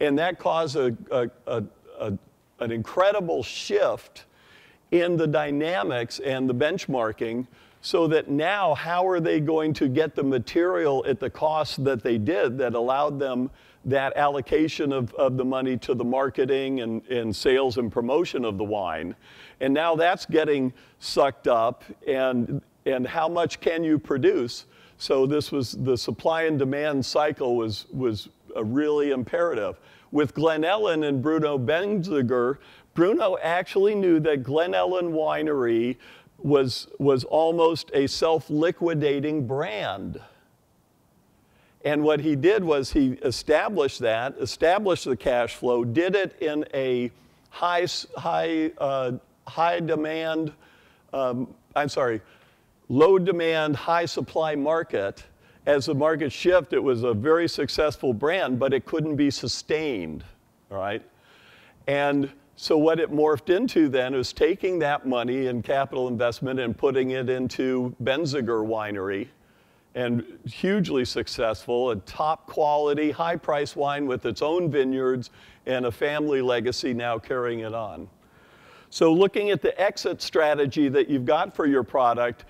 And 0.00 0.18
that 0.18 0.38
caused 0.38 0.76
a, 0.76 0.96
a, 1.10 1.30
a, 1.46 1.64
a, 2.00 2.18
an 2.58 2.72
incredible 2.72 3.42
shift 3.42 4.24
in 4.90 5.16
the 5.16 5.26
dynamics 5.26 6.18
and 6.20 6.48
the 6.48 6.54
benchmarking 6.54 7.46
so 7.86 8.08
that 8.08 8.28
now 8.28 8.74
how 8.74 9.06
are 9.06 9.20
they 9.20 9.38
going 9.38 9.72
to 9.72 9.86
get 9.86 10.16
the 10.16 10.22
material 10.22 11.04
at 11.06 11.20
the 11.20 11.30
cost 11.30 11.84
that 11.84 12.02
they 12.02 12.18
did 12.18 12.58
that 12.58 12.74
allowed 12.74 13.16
them 13.16 13.48
that 13.84 14.12
allocation 14.16 14.92
of, 14.92 15.14
of 15.14 15.36
the 15.36 15.44
money 15.44 15.76
to 15.76 15.94
the 15.94 16.02
marketing 16.02 16.80
and, 16.80 17.06
and 17.06 17.36
sales 17.36 17.78
and 17.78 17.92
promotion 17.92 18.44
of 18.44 18.58
the 18.58 18.64
wine 18.64 19.14
and 19.60 19.72
now 19.72 19.94
that's 19.94 20.26
getting 20.26 20.72
sucked 20.98 21.46
up 21.46 21.84
and 22.08 22.60
and 22.86 23.06
how 23.06 23.28
much 23.28 23.60
can 23.60 23.84
you 23.84 24.00
produce 24.00 24.66
so 24.98 25.26
this 25.26 25.52
was 25.52 25.72
the 25.72 25.96
supply 25.96 26.42
and 26.42 26.58
demand 26.58 27.04
cycle 27.04 27.56
was, 27.56 27.86
was 27.92 28.28
really 28.56 29.10
imperative. 29.10 29.78
With 30.10 30.34
Glen 30.34 30.64
Ellen 30.64 31.04
and 31.04 31.20
Bruno 31.20 31.58
Benziger, 31.58 32.58
Bruno 32.94 33.36
actually 33.42 33.94
knew 33.94 34.18
that 34.20 34.42
Glen 34.42 34.74
Ellen 34.74 35.12
Winery 35.12 35.96
was, 36.38 36.88
was 36.98 37.24
almost 37.24 37.90
a 37.94 38.06
self-liquidating 38.06 39.46
brand. 39.46 40.20
And 41.84 42.02
what 42.02 42.20
he 42.20 42.34
did 42.34 42.64
was 42.64 42.92
he 42.92 43.12
established 43.22 44.00
that, 44.00 44.34
established 44.40 45.04
the 45.04 45.16
cash 45.16 45.54
flow, 45.54 45.84
did 45.84 46.16
it 46.16 46.36
in 46.42 46.64
a 46.74 47.10
high, 47.50 47.86
high, 48.16 48.72
uh, 48.78 49.12
high 49.46 49.80
demand, 49.80 50.52
um, 51.12 51.54
I'm 51.74 51.88
sorry, 51.88 52.20
low 52.88 53.18
demand, 53.18 53.76
high 53.76 54.06
supply 54.06 54.54
market. 54.54 55.24
As 55.64 55.86
the 55.86 55.94
market 55.94 56.32
shifted, 56.32 56.76
it 56.76 56.82
was 56.82 57.02
a 57.02 57.14
very 57.14 57.48
successful 57.48 58.12
brand, 58.12 58.58
but 58.58 58.72
it 58.72 58.84
couldn't 58.84 59.16
be 59.16 59.30
sustained, 59.30 60.24
all 60.70 60.78
right? 60.78 61.02
And 61.86 62.30
so 62.56 62.78
what 62.78 62.98
it 62.98 63.12
morphed 63.12 63.54
into 63.54 63.88
then 63.88 64.14
is 64.14 64.32
taking 64.32 64.78
that 64.78 65.06
money 65.06 65.46
and 65.46 65.62
capital 65.62 66.08
investment 66.08 66.58
and 66.58 66.76
putting 66.76 67.10
it 67.10 67.28
into 67.28 67.94
Benziger 68.02 68.66
Winery, 68.66 69.28
and 69.94 70.24
hugely 70.44 71.06
successful, 71.06 71.90
a 71.90 71.96
top 71.96 72.46
quality, 72.46 73.10
high 73.10 73.36
price 73.36 73.74
wine 73.74 74.06
with 74.06 74.26
its 74.26 74.42
own 74.42 74.70
vineyards 74.70 75.30
and 75.64 75.86
a 75.86 75.90
family 75.90 76.42
legacy 76.42 76.92
now 76.92 77.18
carrying 77.18 77.60
it 77.60 77.72
on. 77.72 78.06
So 78.90 79.12
looking 79.12 79.50
at 79.50 79.62
the 79.62 79.78
exit 79.80 80.20
strategy 80.20 80.88
that 80.90 81.08
you've 81.08 81.24
got 81.24 81.56
for 81.56 81.66
your 81.66 81.82
product, 81.82 82.44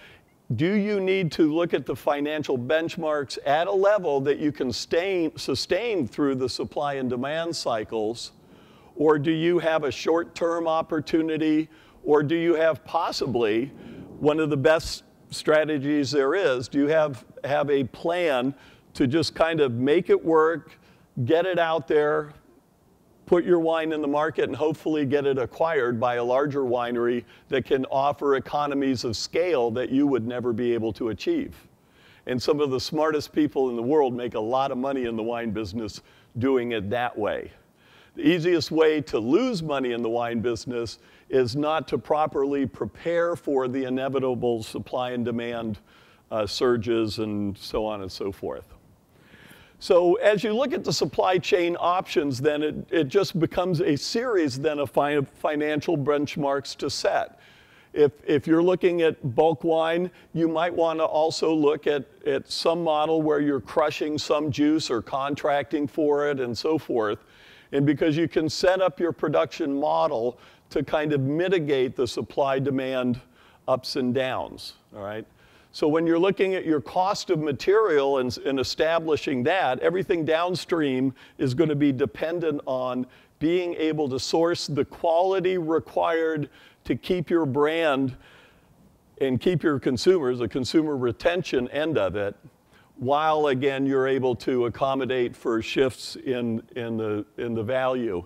do 0.57 0.75
you 0.75 1.01
need 1.01 1.33
to 1.33 1.53
look 1.53 1.73
at 1.73 1.87
the 1.87 1.95
financial 1.95 2.59
benchmarks 2.59 3.39
at 3.47 3.69
a 3.69 3.73
level 3.73 4.21
that 4.23 4.39
you 4.39 4.51
can 4.53 4.73
sustain 4.73 6.07
through 6.09 6.35
the 6.35 6.49
supply 6.49 6.95
and 6.95 7.09
demand 7.09 7.55
cycles? 7.55 8.33
Or 8.97 9.19
do 9.19 9.31
you 9.31 9.59
have 9.59 9.85
a 9.85 9.91
short 9.91 10.35
term 10.35 10.67
opportunity? 10.67 11.69
Or 12.05 12.23
do 12.23 12.35
you 12.35 12.55
have 12.55 12.85
possibly 12.85 13.67
one 14.19 14.41
of 14.41 14.51
the 14.51 14.57
best 14.57 15.05
strategies 15.31 16.11
there 16.11 16.35
is? 16.35 16.69
Do 16.69 16.79
you 16.79 16.89
have, 16.89 17.25
have 17.45 17.71
a 17.71 17.85
plan 17.85 18.55
to 18.95 19.07
just 19.07 19.35
kind 19.35 19.61
of 19.61 19.73
make 19.73 20.09
it 20.09 20.25
work, 20.25 20.79
get 21.25 21.45
it 21.45 21.59
out 21.59 21.87
there, 21.87 22.33
put 23.27 23.45
your 23.45 23.59
wine 23.59 23.93
in 23.93 24.01
the 24.01 24.09
market 24.09 24.45
and 24.45 24.57
hopefully 24.57 25.05
get 25.05 25.27
it 25.27 25.37
acquired 25.37 26.01
by 26.01 26.15
a 26.15 26.25
larger 26.25 26.63
winery 26.63 27.25
that 27.49 27.65
can 27.65 27.85
offer 27.87 28.37
economies 28.37 29.05
of 29.05 29.17
scale 29.17 29.71
that 29.73 29.91
you 29.91 30.07
would 30.07 30.27
never 30.27 30.53
be 30.53 30.73
able 30.73 30.93
to 30.93 31.09
achieve. 31.09 31.67
And 32.27 32.41
some 32.41 32.61
of 32.61 32.71
the 32.71 32.81
smartest 32.81 33.33
people 33.33 33.69
in 33.71 33.77
the 33.77 33.83
world 33.83 34.15
make 34.15 34.35
a 34.35 34.41
lot 34.41 34.71
of 34.71 34.79
money 34.79 35.05
in 35.05 35.17
the 35.17 35.23
wine 35.23 35.51
business 35.51 36.03
doing 36.39 36.73
it 36.73 36.89
that 36.91 37.17
way. 37.17 37.51
The 38.17 38.27
easiest 38.27 38.71
way 38.71 39.03
to 39.03 39.19
lose 39.19 39.63
money 39.63 39.93
in 39.93 40.03
the 40.03 40.09
wine 40.09 40.41
business 40.41 40.99
is 41.29 41.55
not 41.55 41.87
to 41.89 41.99
properly 41.99 42.65
prepare 42.65 43.37
for 43.37 43.69
the 43.69 43.85
inevitable 43.85 44.63
supply 44.63 45.11
and 45.11 45.23
demand 45.23 45.79
uh, 46.31 46.47
surges 46.47 47.19
and 47.19 47.57
so 47.59 47.85
on 47.85 48.01
and 48.01 48.11
so 48.11 48.33
forth. 48.33 48.73
So 49.81 50.15
as 50.15 50.43
you 50.43 50.55
look 50.55 50.73
at 50.73 50.83
the 50.83 50.95
supply 50.95 51.37
chain 51.37 51.77
options, 51.79 52.41
then 52.41 52.63
it, 52.63 52.75
it 52.91 53.09
just 53.09 53.39
becomes 53.39 53.83
a 53.83 53.97
series 53.97 54.59
then 54.59 54.79
of 54.79 54.91
fi 54.91 55.21
financial 55.21 55.99
benchmarks 55.99 56.75
to 56.79 56.89
set. 56.89 57.39
If, 57.93 58.13
if 58.27 58.47
you're 58.47 58.63
looking 58.63 59.03
at 59.03 59.35
bulk 59.35 59.63
wine, 59.63 60.11
you 60.33 60.49
might 60.49 60.75
want 60.75 61.01
to 61.01 61.05
also 61.05 61.53
look 61.53 61.87
at, 61.87 62.07
at 62.27 62.51
some 62.51 62.83
model 62.83 63.21
where 63.21 63.41
you're 63.41 63.61
crushing 63.61 64.17
some 64.17 64.51
juice 64.51 64.91
or 64.91 65.03
contracting 65.03 65.87
for 65.87 66.31
it 66.31 66.41
and 66.41 66.57
so 66.57 66.79
forth. 66.79 67.19
And 67.73 67.85
because 67.85 68.17
you 68.17 68.29
can 68.29 68.49
set 68.49 68.81
up 68.81 69.01
your 69.01 69.13
production 69.13 69.79
model 69.79 70.39
to 70.71 70.83
kind 70.83 71.13
of 71.13 71.21
mitigate 71.21 71.97
the 71.97 72.07
supply 72.07 72.59
demand 72.59 73.21
ups 73.69 73.97
and 73.97 74.15
downs, 74.15 74.75
all 74.95 75.03
right? 75.03 75.27
So 75.73 75.87
when 75.87 76.07
you're 76.07 76.19
looking 76.19 76.55
at 76.55 76.65
your 76.65 76.81
cost 76.81 77.29
of 77.29 77.39
material 77.39 78.19
and, 78.19 78.37
and 78.39 78.59
establishing 78.59 79.43
that, 79.43 79.79
everything 79.81 80.25
downstream 80.25 81.15
is 81.37 81.53
going 81.53 81.69
to 81.69 81.77
be 81.77 81.93
dependent 81.93 82.63
on 82.65 83.07
being 83.39 83.75
able 83.75 84.09
to 84.09 84.19
source 84.19 84.67
the 84.67 84.85
quality 84.85 85.59
required 85.59 86.49
to 86.85 86.97
keep 86.97 87.29
your 87.29 87.45
brand 87.45 88.17
and 89.21 89.41
keep 89.41 89.63
your 89.63 89.79
consumers, 89.79 90.39
the 90.39 90.49
consumer 90.49 90.97
retention 90.97 91.69
end 91.69 91.99
of 91.99 92.17
it, 92.17 92.35
while 92.99 93.49
again 93.49 93.87
you're 93.87 94.09
able 94.09 94.35
to 94.35 94.67
accommodate 94.67 95.37
for 95.37 95.61
shifts 95.63 96.17
in, 96.17 96.63
in, 96.77 96.97
the, 96.97 97.25
in 97.37 97.55
the 97.55 97.63
value. 97.63 98.25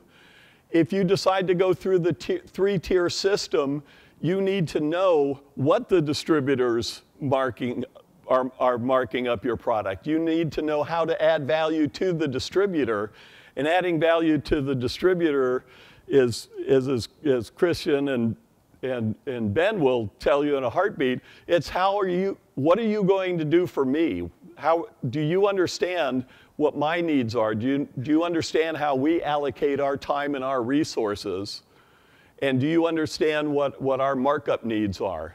If 0.71 0.93
you 0.93 1.03
decide 1.03 1.47
to 1.49 1.55
go 1.55 1.75
through 1.75 1.99
the 2.01 2.13
three 2.47 2.79
tier 2.79 3.11
system, 3.11 3.83
you 4.21 4.41
need 4.41 4.69
to 4.69 4.81
know 4.81 5.41
what 5.55 5.89
the 5.89 6.01
distributors 6.01 7.03
marking 7.21 7.85
are, 8.29 8.53
are 8.61 8.79
marking 8.79 9.27
up 9.27 9.45
your 9.45 9.57
product. 9.57 10.07
You 10.07 10.21
need 10.21 10.53
to 10.53 10.63
know 10.63 10.85
how 10.85 11.05
to 11.05 11.21
add 11.21 11.47
value 11.47 11.89
to 11.89 12.13
the 12.13 12.29
distributor. 12.29 13.13
And 13.57 13.67
adding 13.67 13.99
value 13.99 14.39
to 14.39 14.61
the 14.61 14.75
distributor 14.75 15.65
is, 16.07 16.49
is 16.59 16.87
as, 16.87 17.09
as 17.25 17.51
Christian 17.51 18.09
and, 18.11 18.37
and, 18.83 19.15
and 19.27 19.53
Ben 19.53 19.81
will 19.81 20.11
tell 20.19 20.45
you 20.45 20.57
in 20.57 20.65
a 20.65 20.71
heartbeat, 20.71 21.21
it's 21.47 21.69
how 21.69 21.99
are 21.99 22.09
you, 22.09 22.39
what 22.55 22.79
are 22.79 22.87
you 22.87 23.03
going 23.03 23.39
to 23.39 23.45
do 23.45 23.67
for 23.67 23.85
me? 23.85 24.31
How, 24.57 24.87
do 25.11 25.21
you 25.21 25.47
understand 25.47 26.25
what 26.57 26.77
my 26.77 27.01
needs 27.01 27.35
are? 27.35 27.55
Do 27.55 27.67
you, 27.67 27.89
do 28.01 28.11
you 28.11 28.25
understand 28.25 28.77
how 28.77 28.95
we 28.95 29.23
allocate 29.23 29.81
our 29.81 29.97
time 29.97 30.35
and 30.35 30.45
our 30.45 30.63
resources? 30.63 31.63
And 32.43 32.61
do 32.61 32.67
you 32.67 32.87
understand 32.87 33.51
what, 33.51 33.81
what 33.81 34.01
our 34.01 34.17
markup 34.17 34.65
needs 34.65 35.01
are? 35.01 35.35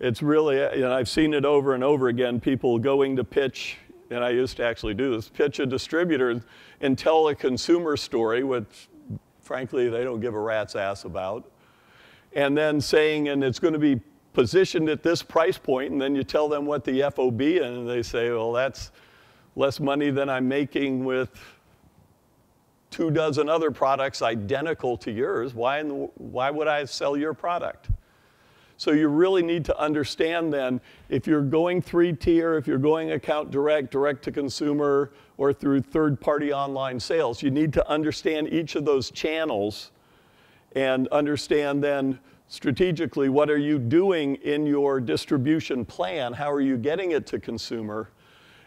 It's 0.00 0.22
really, 0.22 0.56
know, 0.56 0.92
I've 0.92 1.08
seen 1.08 1.34
it 1.34 1.44
over 1.44 1.74
and 1.74 1.84
over 1.84 2.08
again, 2.08 2.40
people 2.40 2.78
going 2.78 3.16
to 3.16 3.24
pitch, 3.24 3.78
and 4.10 4.24
I 4.24 4.30
used 4.30 4.56
to 4.56 4.64
actually 4.64 4.94
do 4.94 5.14
this, 5.14 5.28
pitch 5.28 5.60
a 5.60 5.66
distributor 5.66 6.42
and 6.80 6.98
tell 6.98 7.28
a 7.28 7.34
consumer 7.34 7.96
story, 7.96 8.42
which 8.42 8.88
frankly 9.40 9.88
they 9.88 10.02
don't 10.02 10.20
give 10.20 10.34
a 10.34 10.40
rat's 10.40 10.74
ass 10.74 11.04
about, 11.04 11.50
and 12.34 12.56
then 12.56 12.80
saying, 12.80 13.28
and 13.28 13.42
it's 13.42 13.58
going 13.58 13.74
to 13.74 13.78
be 13.78 14.00
positioned 14.32 14.88
at 14.88 15.02
this 15.02 15.22
price 15.22 15.56
point, 15.56 15.92
and 15.92 16.00
then 16.00 16.14
you 16.14 16.24
tell 16.24 16.48
them 16.48 16.66
what 16.66 16.84
the 16.84 17.08
FOB 17.14 17.40
is, 17.40 17.62
and 17.62 17.88
they 17.88 18.02
say, 18.02 18.30
well, 18.30 18.52
that's 18.52 18.90
less 19.56 19.78
money 19.78 20.10
than 20.10 20.28
I'm 20.28 20.48
making 20.48 21.04
with 21.04 21.30
two 22.90 23.10
dozen 23.10 23.48
other 23.48 23.70
products 23.70 24.22
identical 24.22 24.96
to 24.98 25.10
yours. 25.10 25.54
Why, 25.54 25.82
the, 25.82 25.94
why 26.16 26.50
would 26.50 26.68
I 26.68 26.84
sell 26.84 27.16
your 27.16 27.34
product? 27.34 27.88
So 28.76 28.90
you 28.90 29.08
really 29.08 29.42
need 29.42 29.64
to 29.66 29.78
understand 29.78 30.52
then 30.52 30.80
if 31.08 31.26
you're 31.26 31.42
going 31.42 31.80
three 31.80 32.12
tier, 32.12 32.56
if 32.56 32.66
you're 32.66 32.78
going 32.78 33.12
account 33.12 33.52
direct, 33.52 33.92
direct 33.92 34.24
to 34.24 34.32
consumer, 34.32 35.12
or 35.36 35.52
through 35.52 35.82
third 35.82 36.20
party 36.20 36.52
online 36.52 36.98
sales, 36.98 37.42
you 37.42 37.50
need 37.50 37.72
to 37.72 37.88
understand 37.88 38.52
each 38.52 38.74
of 38.74 38.84
those 38.84 39.10
channels 39.10 39.90
and 40.74 41.08
understand 41.08 41.82
then 41.82 42.18
strategically 42.48 43.28
what 43.28 43.50
are 43.50 43.58
you 43.58 43.78
doing 43.78 44.36
in 44.36 44.66
your 44.66 45.00
distribution 45.00 45.84
plan? 45.84 46.32
How 46.32 46.50
are 46.50 46.60
you 46.60 46.76
getting 46.76 47.12
it 47.12 47.26
to 47.28 47.38
consumer? 47.38 48.10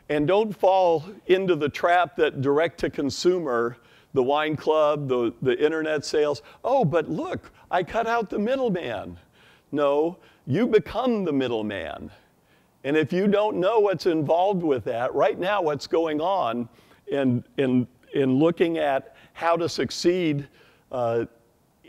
And 0.09 0.27
don't 0.27 0.55
fall 0.55 1.05
into 1.27 1.55
the 1.55 1.69
trap 1.69 2.15
that 2.15 2.41
direct 2.41 2.79
to 2.79 2.89
consumer, 2.89 3.77
the 4.13 4.23
wine 4.23 4.55
club, 4.55 5.09
the, 5.09 5.33
the 5.41 5.63
internet 5.63 6.05
sales, 6.05 6.41
oh, 6.63 6.85
but 6.85 7.09
look, 7.09 7.51
I 7.69 7.83
cut 7.83 8.07
out 8.07 8.29
the 8.29 8.39
middleman. 8.39 9.17
No, 9.71 10.17
you 10.45 10.65
become 10.65 11.25
the 11.25 11.33
middleman. 11.33 12.09
And 12.85 12.95
if 12.95 13.11
you 13.11 13.27
don't 13.27 13.57
know 13.57 13.79
what's 13.79 14.05
involved 14.05 14.63
with 14.63 14.85
that, 14.85 15.13
right 15.13 15.37
now, 15.37 15.61
what's 15.61 15.87
going 15.87 16.21
on 16.21 16.69
in, 17.07 17.43
in, 17.57 17.85
in 18.13 18.35
looking 18.35 18.77
at 18.77 19.15
how 19.33 19.57
to 19.57 19.67
succeed 19.67 20.47
uh, 20.91 21.25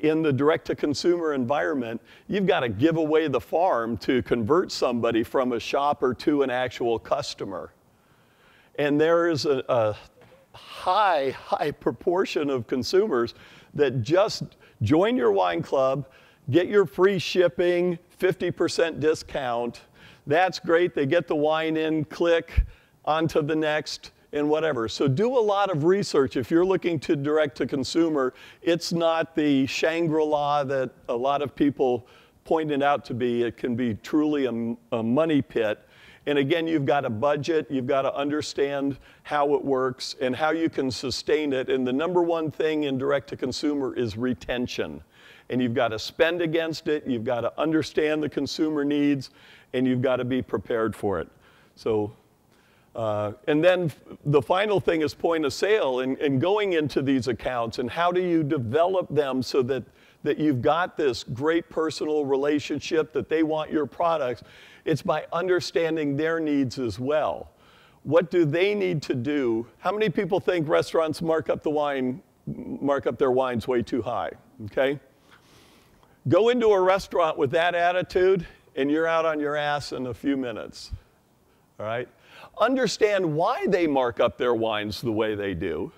in 0.03 0.23
the 0.23 0.33
direct 0.33 0.67
to 0.67 0.75
consumer 0.75 1.35
environment, 1.35 2.01
you've 2.29 2.47
got 2.47 2.61
to 2.61 2.69
give 2.69 2.97
away 2.97 3.29
the 3.29 3.41
farm 3.41 3.97
to 3.99 4.23
convert 4.23 4.71
somebody 4.73 5.23
from 5.23 5.53
a 5.53 5.61
shopper 5.61 6.15
to 6.15 6.43
an 6.43 6.51
actual 6.51 6.99
customer. 6.99 7.73
And 8.79 9.01
there 9.01 9.29
is 9.29 9.45
a, 9.45 9.65
a 9.69 9.97
high, 10.57 11.31
high 11.31 11.71
proportion 11.73 12.51
of 12.51 12.67
consumers 12.67 13.35
that 13.75 14.03
just 14.03 14.45
join 14.83 15.17
your 15.17 15.33
wine 15.33 15.63
club, 15.63 16.09
get 16.51 16.69
your 16.69 16.87
free 16.87 17.19
shipping, 17.19 17.99
50% 18.21 19.01
discount. 19.01 19.81
That's 20.27 20.59
great. 20.59 20.95
They 20.95 21.07
get 21.07 21.27
the 21.27 21.37
wine 21.37 21.77
in, 21.77 22.05
click 22.05 22.63
onto 23.05 23.43
the 23.43 23.57
next, 23.57 24.13
and 24.33 24.49
whatever. 24.49 24.89
So 24.89 25.09
do 25.09 25.37
a 25.37 25.41
lot 25.41 25.71
of 25.71 25.85
research. 25.85 26.37
If 26.37 26.51
you're 26.51 26.65
looking 26.65 26.99
to 27.01 27.17
direct 27.17 27.57
to 27.59 27.67
consumer, 27.67 28.35
it's 28.63 28.93
not 28.93 29.35
the 29.35 29.67
Shangri 29.67 30.23
La 30.23 30.65
that 30.65 30.91
a 31.09 31.17
lot 31.17 31.43
of 31.43 31.55
people 31.55 32.07
pointed 32.45 32.83
out 32.83 33.05
to 33.07 33.15
be. 33.15 33.43
It 33.43 33.57
can 33.57 33.75
be 33.75 33.95
truly 33.95 34.47
a, 34.47 34.97
a 34.97 35.03
money 35.03 35.43
pit. 35.43 35.81
And 36.27 36.39
again, 36.39 36.67
you've 36.67 36.85
got 36.85 37.07
a 37.07 37.11
budget, 37.11 37.71
you've 37.71 37.87
got 37.87 38.03
to 38.03 38.15
understand 38.15 38.99
how 39.23 39.55
it 39.55 39.65
works 39.65 40.15
and 40.21 40.37
how 40.37 40.51
you 40.51 40.69
can 40.69 40.91
sustain 40.91 41.55
it. 41.55 41.71
And 41.71 41.87
the 41.87 41.93
number 41.93 42.23
one 42.23 42.51
thing 42.51 42.85
in 42.85 42.99
direct 42.99 43.29
to 43.31 43.37
consumer 43.37 43.97
is 43.97 44.19
retention 44.19 45.03
and 45.51 45.63
you've 45.63 45.75
got 45.75 45.89
to 45.89 45.99
spend 45.99 46.43
against 46.43 46.89
it, 46.89 47.07
you've 47.07 47.25
got 47.25 47.41
to 47.43 47.53
understand 47.59 48.23
the 48.23 48.29
consumer 48.29 48.85
needs, 48.85 49.31
and 49.73 49.87
you've 49.87 50.03
got 50.03 50.17
to 50.17 50.25
be 50.25 50.43
prepared 50.43 50.95
for 50.95 51.21
it. 51.21 51.29
So, 51.75 52.13
uh, 52.95 53.33
and 53.47 53.63
then 53.63 53.93
the 54.25 54.43
final 54.43 54.81
thing 54.81 55.03
is 55.03 55.15
point 55.15 55.45
of 55.45 55.53
sale 55.53 56.01
and, 56.01 56.19
and 56.19 56.41
going 56.41 56.73
into 56.73 57.03
these 57.03 57.29
accounts 57.29 57.79
and 57.79 57.91
how 57.91 58.11
do 58.11 58.21
you 58.21 58.43
develop 58.43 59.07
them 59.09 59.43
so 59.43 59.63
that, 59.63 59.85
that 60.23 60.39
you've 60.39 60.63
got 60.63 60.97
this 60.97 61.23
great 61.23 61.69
personal 61.69 62.25
relationship 62.25 63.13
that 63.13 63.29
they 63.29 63.43
want 63.43 63.71
your 63.71 63.87
products. 63.87 64.43
It's 64.85 65.03
by 65.03 65.27
understanding 65.33 66.17
their 66.17 66.41
needs 66.41 66.79
as 66.79 66.99
well. 66.99 67.51
What 68.03 68.31
do 68.31 68.45
they 68.45 68.75
need 68.75 69.03
to 69.03 69.15
do? 69.15 69.67
How 69.79 69.93
many 69.93 70.09
people 70.09 70.41
think 70.41 70.69
restaurants 70.69 71.21
mark 71.21 71.51
up 71.51 71.63
the 71.63 71.71
wine, 71.71 72.23
mark 72.47 73.07
up 73.07 73.19
their 73.19 73.31
wines 73.31 73.69
way 73.69 73.83
too 73.83 74.03
high? 74.03 74.31
Okay? 74.65 74.99
Go 76.29 76.49
into 76.49 76.69
a 76.69 76.81
restaurant 76.81 77.39
with 77.39 77.51
that 77.53 77.75
attitude, 77.75 78.47
and 78.77 78.91
you're 78.91 79.07
out 79.07 79.25
on 79.25 79.41
your 79.41 79.57
ass 79.57 79.93
in 79.93 80.07
a 80.07 80.15
few 80.15 80.37
minutes. 80.37 80.91
All 81.79 81.87
right? 81.87 82.09
Understand 82.61 83.35
why 83.35 83.67
they 83.67 83.87
mark 83.87 84.21
up 84.21 84.37
their 84.39 84.55
wines 84.55 85.01
the 85.01 85.13
way 85.13 85.35
they 85.35 85.55
do. 85.55 85.93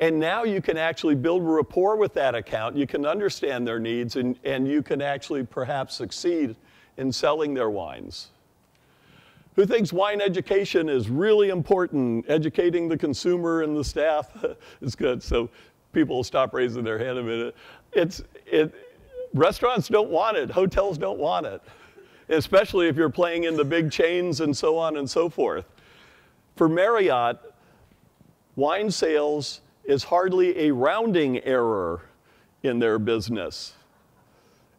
And 0.00 0.18
now 0.18 0.42
you 0.42 0.60
can 0.60 0.76
actually 0.76 1.14
build 1.14 1.42
rapport 1.44 1.96
with 1.96 2.12
that 2.14 2.34
account. 2.34 2.76
You 2.76 2.86
can 2.86 3.06
understand 3.06 3.66
their 3.66 3.78
needs, 3.78 4.16
and, 4.16 4.36
and 4.42 4.66
you 4.66 4.82
can 4.82 5.00
actually 5.00 5.44
perhaps 5.44 5.94
succeed 5.94 6.56
in 6.96 7.12
selling 7.12 7.54
their 7.54 7.70
wines. 7.70 8.30
Who 9.54 9.66
thinks 9.66 9.92
wine 9.92 10.20
education 10.20 10.88
is 10.88 11.08
really 11.08 11.50
important? 11.50 12.24
Educating 12.28 12.88
the 12.88 12.96
consumer 12.96 13.62
and 13.62 13.76
the 13.76 13.84
staff 13.84 14.44
is 14.80 14.96
good. 14.96 15.22
So 15.22 15.50
people 15.92 16.16
will 16.16 16.24
stop 16.24 16.54
raising 16.54 16.82
their 16.82 16.98
hand 16.98 17.18
a 17.18 17.22
minute. 17.22 17.54
It's, 17.92 18.22
it, 18.46 18.74
restaurants 19.34 19.88
don't 19.88 20.10
want 20.10 20.36
it, 20.36 20.50
hotels 20.50 20.98
don't 20.98 21.18
want 21.18 21.46
it, 21.46 21.62
especially 22.32 22.88
if 22.88 22.96
you're 22.96 23.10
playing 23.10 23.44
in 23.44 23.56
the 23.56 23.64
big 23.64 23.90
chains 23.90 24.40
and 24.40 24.56
so 24.56 24.78
on 24.78 24.96
and 24.96 25.08
so 25.08 25.28
forth. 25.28 25.64
For 26.56 26.68
Marriott, 26.68 27.38
wine 28.56 28.90
sales 28.90 29.60
is 29.84 30.04
hardly 30.04 30.68
a 30.68 30.72
rounding 30.72 31.38
error 31.44 32.02
in 32.62 32.78
their 32.78 32.98
business 32.98 33.74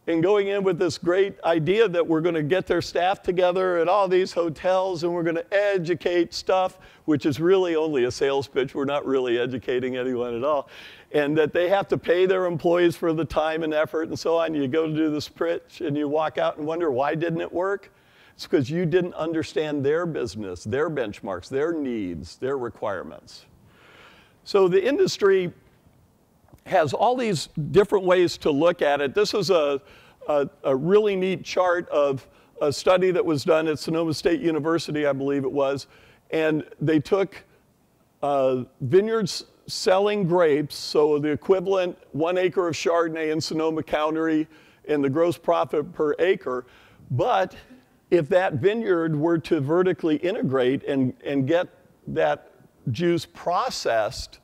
and 0.07 0.21
going 0.21 0.47
in 0.49 0.63
with 0.63 0.77
this 0.77 0.97
great 0.97 1.39
idea 1.45 1.87
that 1.87 2.05
we're 2.05 2.21
going 2.21 2.35
to 2.35 2.43
get 2.43 2.67
their 2.67 2.81
staff 2.81 3.21
together 3.21 3.77
at 3.77 3.87
all 3.87 4.07
these 4.07 4.33
hotels 4.33 5.03
and 5.03 5.13
we're 5.13 5.23
going 5.23 5.35
to 5.35 5.53
educate 5.53 6.33
stuff, 6.33 6.77
which 7.05 7.25
is 7.25 7.39
really 7.39 7.75
only 7.75 8.03
a 8.03 8.11
sales 8.11 8.47
pitch. 8.47 8.75
We're 8.75 8.85
not 8.85 9.05
really 9.05 9.39
educating 9.39 9.95
anyone 9.95 10.35
at 10.35 10.43
all. 10.43 10.67
And 11.13 11.37
that 11.37 11.53
they 11.53 11.69
have 11.69 11.87
to 11.89 11.97
pay 11.97 12.25
their 12.25 12.45
employees 12.45 12.95
for 12.95 13.13
the 13.13 13.23
time 13.23 13.63
and 13.63 13.73
effort 13.73 14.09
and 14.09 14.17
so 14.17 14.37
on. 14.37 14.53
You 14.55 14.67
go 14.67 14.87
to 14.87 14.93
do 14.93 15.11
this 15.11 15.29
pitch 15.29 15.81
and 15.81 15.95
you 15.95 16.07
walk 16.07 16.37
out 16.37 16.57
and 16.57 16.65
wonder, 16.65 16.89
why 16.91 17.13
didn't 17.13 17.41
it 17.41 17.53
work? 17.53 17.91
It's 18.35 18.47
because 18.47 18.69
you 18.69 18.85
didn't 18.85 19.13
understand 19.13 19.85
their 19.85 20.05
business, 20.05 20.63
their 20.63 20.89
benchmarks, 20.89 21.49
their 21.49 21.71
needs, 21.71 22.37
their 22.37 22.57
requirements. 22.57 23.45
So 24.43 24.67
the 24.67 24.83
industry 24.83 25.53
has 26.65 26.93
all 26.93 27.15
these 27.15 27.49
different 27.71 28.05
ways 28.05 28.37
to 28.37 28.51
look 28.51 28.81
at 28.81 29.01
it. 29.01 29.13
This 29.13 29.33
is 29.33 29.49
a, 29.49 29.81
a, 30.27 30.49
a, 30.63 30.75
really 30.75 31.15
neat 31.15 31.43
chart 31.43 31.87
of 31.89 32.27
a 32.61 32.71
study 32.71 33.11
that 33.11 33.23
was 33.23 33.43
done 33.43 33.67
at 33.67 33.79
Sonoma 33.79 34.13
State 34.13 34.41
University, 34.41 35.05
I 35.05 35.13
believe 35.13 35.43
it 35.43 35.51
was, 35.51 35.87
and 36.31 36.63
they 36.81 36.99
took 36.99 37.43
uh, 38.21 38.63
vineyards 38.81 39.45
selling 39.67 40.27
grapes, 40.27 40.75
so 40.75 41.19
the 41.19 41.29
equivalent 41.29 41.97
one 42.11 42.37
acre 42.37 42.67
of 42.67 42.75
Chardonnay 42.75 43.31
in 43.31 43.39
Sonoma 43.39 43.83
County 43.83 44.47
and 44.87 45.03
the 45.03 45.09
gross 45.09 45.37
profit 45.37 45.93
per 45.93 46.15
acre. 46.19 46.65
But 47.11 47.55
if 48.11 48.29
that 48.29 48.55
vineyard 48.55 49.15
were 49.15 49.37
to 49.39 49.59
vertically 49.59 50.17
integrate 50.17 50.83
and, 50.83 51.13
and 51.25 51.47
get 51.47 51.67
that 52.07 52.51
juice 52.91 53.25
processed, 53.25 54.39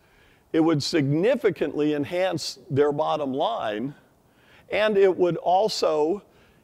it 0.54 0.60
would 0.60 0.82
significantly 0.82 1.94
enhance 1.94 2.60
their 2.70 2.92
bottom 2.92 3.34
line, 3.34 3.94
and 4.72 4.98
it 4.98 5.16
would 5.16 5.38
also 5.38 6.24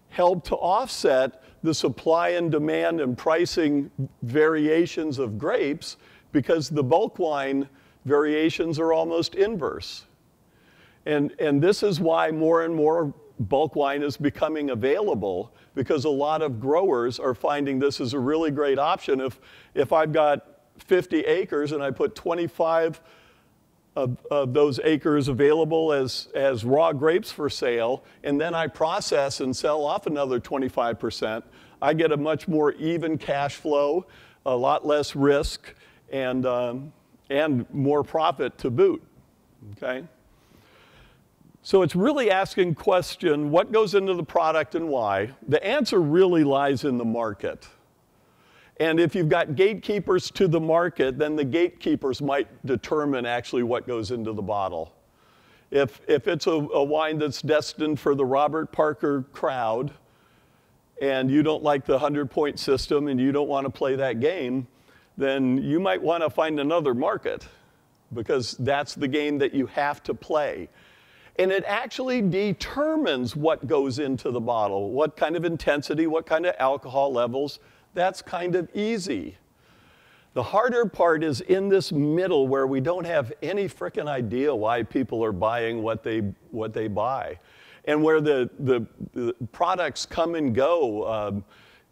help 0.09 0.45
to 0.45 0.55
offset 0.55 1.43
the 1.61 1.73
supply 1.73 2.29
and 2.29 2.51
demand 2.51 3.01
and 3.01 3.17
pricing 3.17 3.91
variations 4.21 5.19
of 5.19 5.37
grapes 5.37 5.97
because 6.31 6.69
the 6.69 6.83
bulk 6.83 7.19
wine 7.19 7.67
variations 8.05 8.79
are 8.79 8.93
almost 8.93 9.35
inverse. 9.35 10.05
And, 11.05 11.33
and 11.39 11.61
this 11.61 11.83
is 11.83 11.99
why 11.99 12.31
more 12.31 12.63
and 12.63 12.73
more 12.73 13.13
bulk 13.39 13.75
wine 13.75 14.01
is 14.01 14.17
becoming 14.17 14.69
available 14.69 15.51
because 15.75 16.05
a 16.05 16.09
lot 16.09 16.41
of 16.41 16.59
growers 16.59 17.19
are 17.19 17.35
finding 17.35 17.79
this 17.79 17.99
is 17.99 18.13
a 18.13 18.19
really 18.19 18.49
great 18.49 18.79
option. 18.79 19.19
If, 19.19 19.39
if 19.73 19.91
I've 19.91 20.13
got 20.13 20.47
50 20.77 21.19
acres 21.21 21.73
and 21.73 21.83
I 21.83 21.91
put 21.91 22.15
25 22.15 23.01
of, 23.95 24.17
of, 24.29 24.53
those 24.53 24.79
acres 24.83 25.27
available 25.27 25.93
as, 25.93 26.27
as 26.35 26.65
raw 26.65 26.91
grapes 26.91 27.31
for 27.31 27.49
sale, 27.49 28.03
and 28.23 28.39
then 28.39 28.53
I 28.53 28.67
process 28.67 29.39
and 29.39 29.55
sell 29.55 29.85
off 29.85 30.05
another 30.05 30.39
25%, 30.39 31.43
I 31.81 31.93
get 31.93 32.11
a 32.11 32.17
much 32.17 32.47
more 32.47 32.73
even 32.73 33.17
cash 33.17 33.55
flow, 33.55 34.05
a 34.45 34.55
lot 34.55 34.85
less 34.85 35.15
risk, 35.15 35.73
and, 36.11 36.45
um, 36.45 36.93
and 37.29 37.65
more 37.73 38.03
profit 38.03 38.57
to 38.59 38.69
boot. 38.69 39.01
Okay? 39.73 40.05
So 41.61 41.81
it's 41.81 41.95
really 41.95 42.29
asking 42.29 42.75
question, 42.75 43.49
what 43.49 43.71
goes 43.71 43.95
into 43.95 44.13
the 44.13 44.23
product 44.23 44.75
and 44.75 44.87
why? 44.87 45.31
The 45.47 45.65
answer 45.65 45.99
really 45.99 46.43
lies 46.43 46.83
in 46.83 46.97
the 46.97 47.05
market. 47.05 47.67
And 48.79 48.99
if 48.99 49.15
you've 49.15 49.29
got 49.29 49.55
gatekeepers 49.55 50.29
to 50.31 50.47
the 50.47 50.59
market, 50.59 51.17
then 51.17 51.35
the 51.35 51.45
gatekeepers 51.45 52.21
might 52.21 52.47
determine 52.65 53.25
actually 53.25 53.63
what 53.63 53.87
goes 53.87 54.11
into 54.11 54.33
the 54.33 54.41
bottle. 54.41 54.93
If, 55.71 56.01
if 56.07 56.27
it's 56.27 56.45
a, 56.45 56.51
a 56.51 56.83
wine 56.83 57.17
that's 57.17 57.41
destined 57.41 57.99
for 57.99 58.13
the 58.13 58.25
Robert 58.25 58.71
Parker 58.71 59.23
crowd, 59.33 59.91
and 61.01 61.29
you 61.29 61.43
don't 61.43 61.63
like 61.63 61.85
the 61.85 61.93
100 61.93 62.29
point 62.29 62.59
system 62.59 63.07
and 63.07 63.19
you 63.19 63.31
don't 63.31 63.49
want 63.49 63.65
to 63.65 63.71
play 63.71 63.95
that 63.95 64.19
game, 64.19 64.67
then 65.17 65.57
you 65.57 65.79
might 65.79 66.01
want 66.01 66.23
to 66.23 66.29
find 66.29 66.59
another 66.59 66.93
market 66.93 67.47
because 68.13 68.53
that's 68.59 68.95
the 68.95 69.07
game 69.07 69.37
that 69.37 69.53
you 69.53 69.65
have 69.67 70.03
to 70.03 70.13
play. 70.13 70.69
And 71.37 71.51
it 71.51 71.63
actually 71.67 72.21
determines 72.21 73.35
what 73.35 73.67
goes 73.67 73.99
into 73.99 74.31
the 74.31 74.39
bottle, 74.39 74.91
what 74.91 75.17
kind 75.17 75.35
of 75.35 75.43
intensity, 75.43 76.07
what 76.07 76.25
kind 76.25 76.45
of 76.45 76.55
alcohol 76.59 77.11
levels, 77.11 77.59
that's 77.93 78.21
kind 78.21 78.55
of 78.55 78.69
easy. 78.73 79.37
The 80.33 80.43
harder 80.43 80.85
part 80.85 81.23
is 81.23 81.41
in 81.41 81.69
this 81.69 81.91
middle 81.91 82.47
where 82.47 82.67
we 82.67 82.81
don't 82.81 83.05
have 83.05 83.31
any 83.41 83.67
frickin' 83.67 84.07
idea 84.07 84.53
why 84.53 84.83
people 84.83 85.23
are 85.23 85.31
buying 85.31 85.81
what 85.81 86.03
they, 86.03 86.19
what 86.51 86.73
they 86.73 86.87
buy. 86.87 87.39
And 87.85 88.03
where 88.03 88.19
the, 88.19 88.49
the, 88.59 88.85
the 89.13 89.33
products 89.51 90.05
come 90.05 90.35
and 90.35 90.53
go. 90.55 91.07
Um, 91.07 91.45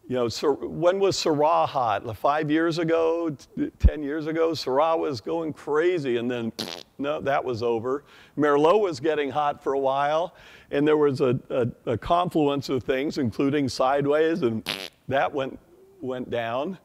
you 0.07 0.15
know, 0.15 0.27
when 0.53 0.99
was 0.99 1.15
Syrah 1.15 1.67
hot? 1.67 2.17
Five 2.17 2.51
years 2.51 2.77
ago, 2.77 3.35
10 3.79 4.03
years 4.03 4.27
ago, 4.27 4.51
Syrah 4.51 4.99
was 4.99 5.21
going 5.21 5.53
crazy, 5.53 6.17
and 6.17 6.29
then 6.29 6.51
no, 6.97 7.21
that 7.21 7.43
was 7.43 7.63
over. 7.63 8.03
Merlot 8.37 8.81
was 8.81 8.99
getting 8.99 9.29
hot 9.29 9.63
for 9.63 9.73
a 9.73 9.79
while, 9.79 10.35
and 10.71 10.85
there 10.85 10.97
was 10.97 11.21
a, 11.21 11.39
a, 11.49 11.91
a 11.91 11.97
confluence 11.97 12.67
of 12.67 12.83
things, 12.83 13.17
including 13.17 13.69
sideways, 13.69 14.41
and 14.41 14.69
that 15.07 15.33
went 15.33 15.57
went 16.01 16.29
down. 16.29 16.77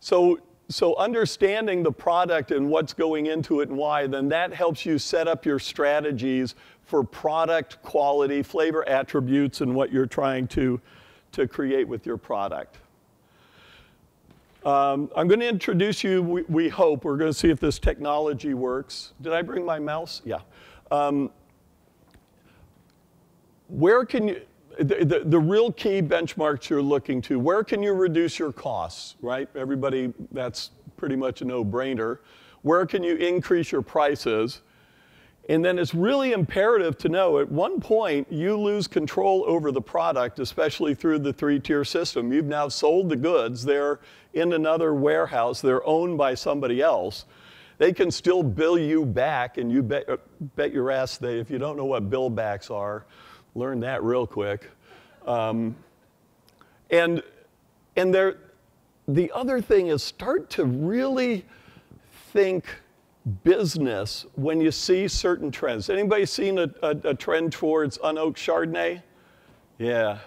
So, 0.00 0.40
so 0.68 0.96
understanding 0.96 1.82
the 1.82 1.92
product 1.92 2.50
and 2.50 2.68
what's 2.68 2.94
going 2.94 3.26
into 3.26 3.60
it 3.60 3.68
and 3.68 3.76
why, 3.76 4.06
then 4.06 4.28
that 4.30 4.52
helps 4.52 4.84
you 4.84 4.98
set 4.98 5.28
up 5.28 5.44
your 5.44 5.58
strategies 5.58 6.54
for 6.82 7.04
product 7.04 7.80
quality, 7.82 8.42
flavor 8.42 8.88
attributes, 8.88 9.60
and 9.60 9.74
what 9.74 9.92
you're 9.92 10.06
trying 10.06 10.48
to, 10.48 10.80
to 11.32 11.48
create 11.48 11.88
with 11.88 12.06
your 12.06 12.16
product. 12.16 12.78
Um, 14.64 15.10
I'm 15.16 15.26
going 15.26 15.40
to 15.40 15.48
introduce 15.48 16.04
you, 16.04 16.22
we, 16.22 16.42
we, 16.42 16.68
hope, 16.68 17.04
we're 17.04 17.16
going 17.16 17.32
to 17.32 17.36
see 17.36 17.50
if 17.50 17.58
this 17.58 17.80
technology 17.80 18.54
works. 18.54 19.12
Did 19.20 19.32
I 19.32 19.42
bring 19.42 19.64
my 19.64 19.80
mouse? 19.80 20.22
Yeah. 20.24 20.38
Um, 20.92 21.30
where 23.66 24.04
can 24.04 24.28
you, 24.28 24.42
the, 24.78 25.04
the, 25.04 25.22
the, 25.24 25.38
real 25.38 25.72
key 25.72 26.00
benchmarks 26.00 26.68
you're 26.68 26.82
looking 26.82 27.20
to, 27.22 27.40
where 27.40 27.64
can 27.64 27.82
you 27.82 27.92
reduce 27.92 28.38
your 28.38 28.52
costs, 28.52 29.16
right? 29.20 29.48
Everybody, 29.56 30.12
that's 30.30 30.70
pretty 30.96 31.16
much 31.16 31.42
a 31.42 31.44
no-brainer. 31.44 32.18
Where 32.62 32.86
can 32.86 33.02
you 33.02 33.16
increase 33.16 33.72
your 33.72 33.82
prices? 33.82 34.60
And 35.48 35.64
then 35.64 35.78
it's 35.78 35.92
really 35.92 36.32
imperative 36.32 36.96
to 36.98 37.08
know 37.08 37.38
at 37.40 37.50
one 37.50 37.80
point 37.80 38.30
you 38.30 38.56
lose 38.56 38.86
control 38.86 39.44
over 39.46 39.72
the 39.72 39.80
product, 39.80 40.38
especially 40.38 40.94
through 40.94 41.18
the 41.18 41.32
three-tier 41.32 41.84
system. 41.84 42.32
You've 42.32 42.46
now 42.46 42.68
sold 42.68 43.08
the 43.08 43.16
goods, 43.16 43.64
they're 43.64 44.00
in 44.34 44.52
another 44.52 44.94
warehouse, 44.94 45.60
they're 45.60 45.84
owned 45.86 46.16
by 46.16 46.34
somebody 46.34 46.80
else. 46.80 47.24
They 47.78 47.92
can 47.92 48.12
still 48.12 48.44
bill 48.44 48.78
you 48.78 49.04
back, 49.04 49.58
and 49.58 49.72
you 49.72 49.82
bet, 49.82 50.06
bet 50.54 50.72
your 50.72 50.90
ass 50.92 51.18
they, 51.18 51.40
if 51.40 51.50
you 51.50 51.58
don't 51.58 51.76
know 51.76 51.86
what 51.86 52.08
bill 52.08 52.30
backs 52.30 52.70
are, 52.70 53.04
Learn 53.54 53.80
that 53.80 54.02
real 54.02 54.26
quick. 54.26 54.70
Um, 55.26 55.76
and 56.90 57.22
and 57.96 58.14
there, 58.14 58.38
the 59.06 59.30
other 59.32 59.60
thing 59.60 59.88
is 59.88 60.02
start 60.02 60.48
to 60.50 60.64
really 60.64 61.44
think 62.32 62.64
business 63.44 64.26
when 64.34 64.60
you 64.60 64.70
see 64.70 65.06
certain 65.08 65.50
trends. 65.50 65.90
Anybody 65.90 66.26
seen 66.26 66.58
a, 66.58 66.70
a, 66.82 66.90
a 67.04 67.14
trend 67.14 67.52
towards 67.52 67.98
unoaked 67.98 68.36
Chardonnay? 68.36 69.02
Yeah. 69.78 70.18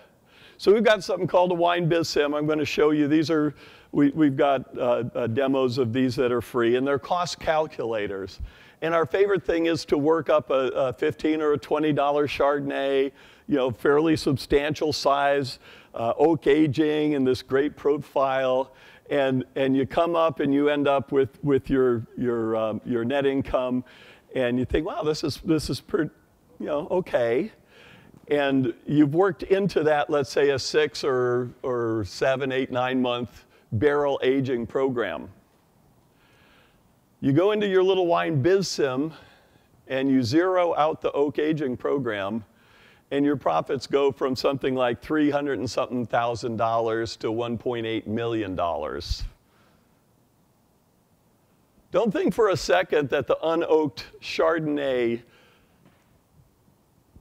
So 0.58 0.74
we've 0.74 0.84
got 0.84 1.04
something 1.04 1.28
called 1.28 1.52
a 1.52 1.56
wine 1.56 1.90
biz 1.90 2.08
sim. 2.08 2.34
I'm 2.34 2.46
going 2.46 2.60
to 2.60 2.66
show 2.66 2.92
you. 2.92 3.08
These 3.08 3.30
are 3.30 3.54
we, 3.92 4.12
have 4.26 4.36
got 4.36 4.78
uh, 4.78 5.04
uh, 5.16 5.28
demos 5.28 5.78
of 5.78 5.94
these 5.94 6.16
that 6.18 6.32
are 6.32 6.42
free, 6.42 6.76
and 6.76 6.86
they're 6.86 7.00
cost 7.00 7.40
calculators. 7.40 8.42
And 8.82 8.94
our 8.94 9.06
favorite 9.06 9.46
thing 9.46 9.68
is 9.68 9.86
to 9.86 9.98
work 9.98 10.30
up 10.30 10.50
a, 10.50 10.68
a 10.76 10.94
15 10.94 11.42
or 11.42 11.54
a 11.54 11.58
$20 11.58 11.96
Chardonnay, 11.96 13.12
you 13.48 13.56
know, 13.56 13.72
fairly 13.72 14.18
substantial 14.18 14.92
size, 14.92 15.60
uh, 15.94 16.14
oak 16.18 16.48
aging 16.48 17.16
and 17.16 17.26
this 17.26 17.42
great 17.42 17.78
profile. 17.78 18.74
And, 19.10 19.46
and 19.56 19.78
you 19.78 19.86
come 19.86 20.16
up 20.16 20.40
and 20.40 20.54
you 20.54 20.70
end 20.70 20.88
up 20.88 21.12
with, 21.12 21.44
with 21.44 21.70
your, 21.70 22.06
your, 22.18 22.56
um, 22.56 22.82
your 22.86 23.06
net 23.06 23.26
income 23.26 23.84
and 24.36 24.58
you 24.58 24.66
think, 24.66 24.86
wow, 24.86 25.04
this 25.04 25.24
is, 25.24 25.38
this 25.46 25.70
is 25.70 25.80
pretty, 25.80 26.10
you 26.60 26.66
know, 26.66 26.88
okay. 26.90 27.52
and 28.30 28.74
you've 28.86 29.14
worked 29.14 29.44
into 29.44 29.84
that, 29.84 30.10
let's 30.10 30.32
say, 30.32 30.50
a 30.50 30.60
six 30.60 31.04
or, 31.04 31.52
or 31.62 32.04
seven, 32.06 32.52
eight, 32.52 32.72
nine 32.72 33.02
month 33.02 33.46
barrel 33.72 34.20
aging 34.24 34.66
program. 34.66 35.30
You 37.22 37.34
go 37.34 37.52
into 37.52 37.68
your 37.68 37.84
little 37.84 38.08
wine 38.08 38.42
biz 38.42 38.68
sim 38.68 39.14
and 39.88 40.10
you 40.10 40.24
zero 40.24 40.76
out 40.76 41.02
the 41.02 41.12
oak 41.12 41.40
aging 41.40 41.78
program, 41.78 42.44
and 43.16 43.26
your 43.26 43.38
profits 43.38 43.88
go 43.88 44.12
from 44.12 44.36
something 44.36 44.76
like 44.76 45.02
300 45.02 45.58
and 45.58 45.70
something 45.70 46.06
thousand 46.06 46.58
dollars 46.58 47.16
to 47.16 47.28
1.8 47.28 48.08
million 48.08 48.56
dollars. 48.56 49.24
Don't 51.92 52.12
think 52.12 52.34
for 52.34 52.50
a 52.50 52.58
second 52.58 53.10
that 53.10 53.26
the 53.26 53.38
unoaked 53.42 54.04
Chardonnay 54.22 55.22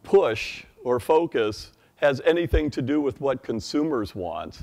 push 0.02 0.64
or 0.82 0.98
focus 0.98 1.70
has 1.96 2.20
anything 2.24 2.70
to 2.70 2.82
do 2.82 3.00
with 3.00 3.20
what 3.20 3.44
consumers 3.44 4.16
want. 4.16 4.62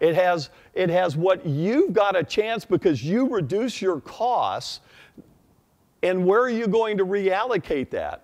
It 0.00 0.16
has, 0.16 0.50
it 0.74 0.90
has 0.90 1.16
what 1.16 1.46
you've 1.46 1.92
got 1.92 2.16
a 2.16 2.24
chance 2.24 2.64
because 2.64 3.04
you 3.04 3.28
reduce 3.28 3.80
your 3.80 4.00
costs. 4.00 4.80
And 6.02 6.26
where 6.26 6.40
are 6.40 6.50
you 6.50 6.66
going 6.66 6.98
to 6.98 7.06
reallocate 7.06 7.90
that? 7.90 8.23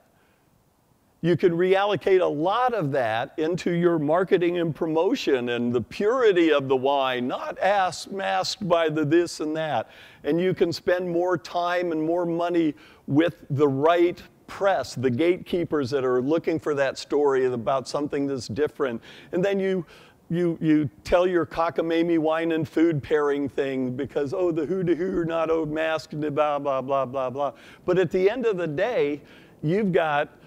You 1.23 1.37
can 1.37 1.53
reallocate 1.53 2.23
a 2.23 2.27
lot 2.27 2.73
of 2.73 2.93
that 2.93 3.35
into 3.37 3.73
your 3.73 3.99
marketing 3.99 4.59
and 4.59 4.75
promotion 4.75 5.51
and 5.51 5.71
the 5.71 5.83
purity 5.83 6.51
of 6.51 6.67
the 6.67 6.77
wine, 6.77 7.29
not 7.29 7.59
asked, 7.59 8.11
masked 8.11 8.67
by 8.67 8.89
the 8.89 9.05
this 9.05 9.41
and 9.41 9.55
that. 9.55 9.91
And 10.25 10.41
you 10.41 10.55
can 10.55 10.73
spend 10.73 11.11
more 11.11 11.37
time 11.37 11.93
and 11.93 12.03
more 12.03 12.25
money 12.25 12.75
with 13.07 13.45
the 13.51 13.69
right 13.69 14.23
press, 14.47 14.95
the 14.95 15.11
gatekeepers 15.11 15.91
that 15.91 16.05
are 16.05 16.23
looking 16.23 16.59
for 16.59 16.75
that 16.75 16.97
story 16.97 17.45
about 17.45 17.87
something 17.87 18.27
that's 18.27 18.49
different. 18.49 19.03
And 19.33 19.45
then 19.45 19.61
you, 19.61 19.85
you, 20.31 20.57
you 20.59 20.89
tell 21.05 21.27
your 21.27 21.45
cockamamie 21.45 22.19
wine 22.19 22.53
and 22.53 22.67
food 22.67 23.03
pairing 23.03 23.47
thing 23.49 23.95
because, 23.95 24.33
oh, 24.33 24.53
the 24.53 24.65
who, 24.65 25.25
not 25.27 25.51
oh, 25.51 25.67
masked, 25.67 26.19
blah, 26.19 26.59
blah, 26.59 26.81
blah, 26.81 27.05
blah, 27.05 27.29
blah. 27.29 27.53
But 27.85 27.99
at 27.99 28.11
the 28.11 28.31
end 28.31 28.47
of 28.47 28.57
the 28.57 28.67
day, 28.67 29.21
you've 29.63 29.93
got 29.93 30.40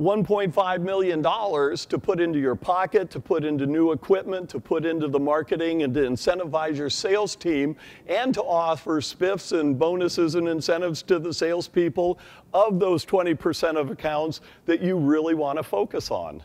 $1.5 0.00 0.80
million 0.82 1.22
to 1.22 1.98
put 1.98 2.20
into 2.20 2.38
your 2.40 2.56
pocket, 2.56 3.10
to 3.10 3.20
put 3.20 3.44
into 3.44 3.64
new 3.64 3.92
equipment, 3.92 4.48
to 4.50 4.58
put 4.58 4.84
into 4.84 5.06
the 5.06 5.20
marketing, 5.20 5.84
and 5.84 5.94
to 5.94 6.00
incentivize 6.00 6.76
your 6.76 6.90
sales 6.90 7.36
team, 7.36 7.76
and 8.08 8.34
to 8.34 8.42
offer 8.42 9.00
spiffs 9.00 9.58
and 9.58 9.78
bonuses 9.78 10.34
and 10.34 10.48
incentives 10.48 11.00
to 11.02 11.20
the 11.20 11.32
salespeople 11.32 12.18
of 12.52 12.80
those 12.80 13.04
20% 13.06 13.76
of 13.76 13.90
accounts 13.90 14.40
that 14.66 14.80
you 14.80 14.96
really 14.96 15.34
want 15.34 15.58
to 15.58 15.62
focus 15.62 16.10
on. 16.10 16.42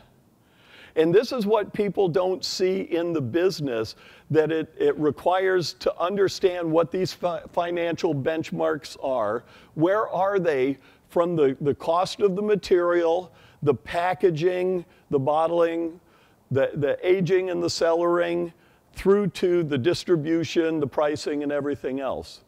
And 0.96 1.14
this 1.14 1.32
is 1.32 1.46
what 1.46 1.72
people 1.72 2.08
don't 2.08 2.44
see 2.44 2.82
in 2.82 3.12
the 3.12 3.20
business 3.20 3.96
that 4.30 4.52
it, 4.52 4.72
it 4.78 4.96
requires 4.98 5.74
to 5.74 5.96
understand 5.98 6.70
what 6.70 6.90
these 6.90 7.12
fi- 7.12 7.42
financial 7.52 8.14
benchmarks 8.14 8.96
are. 9.02 9.44
Where 9.74 10.08
are 10.08 10.38
they 10.38 10.78
from 11.08 11.36
the, 11.36 11.56
the 11.60 11.74
cost 11.74 12.20
of 12.20 12.36
the 12.36 12.42
material, 12.42 13.32
the 13.62 13.74
packaging, 13.74 14.84
the 15.10 15.18
bottling, 15.18 16.00
the, 16.50 16.70
the 16.74 16.98
aging 17.06 17.50
and 17.50 17.62
the 17.62 17.68
cellaring, 17.68 18.52
through 18.94 19.28
to 19.28 19.62
the 19.62 19.78
distribution, 19.78 20.80
the 20.80 20.86
pricing, 20.86 21.42
and 21.42 21.52
everything 21.52 22.00
else. 22.00 22.40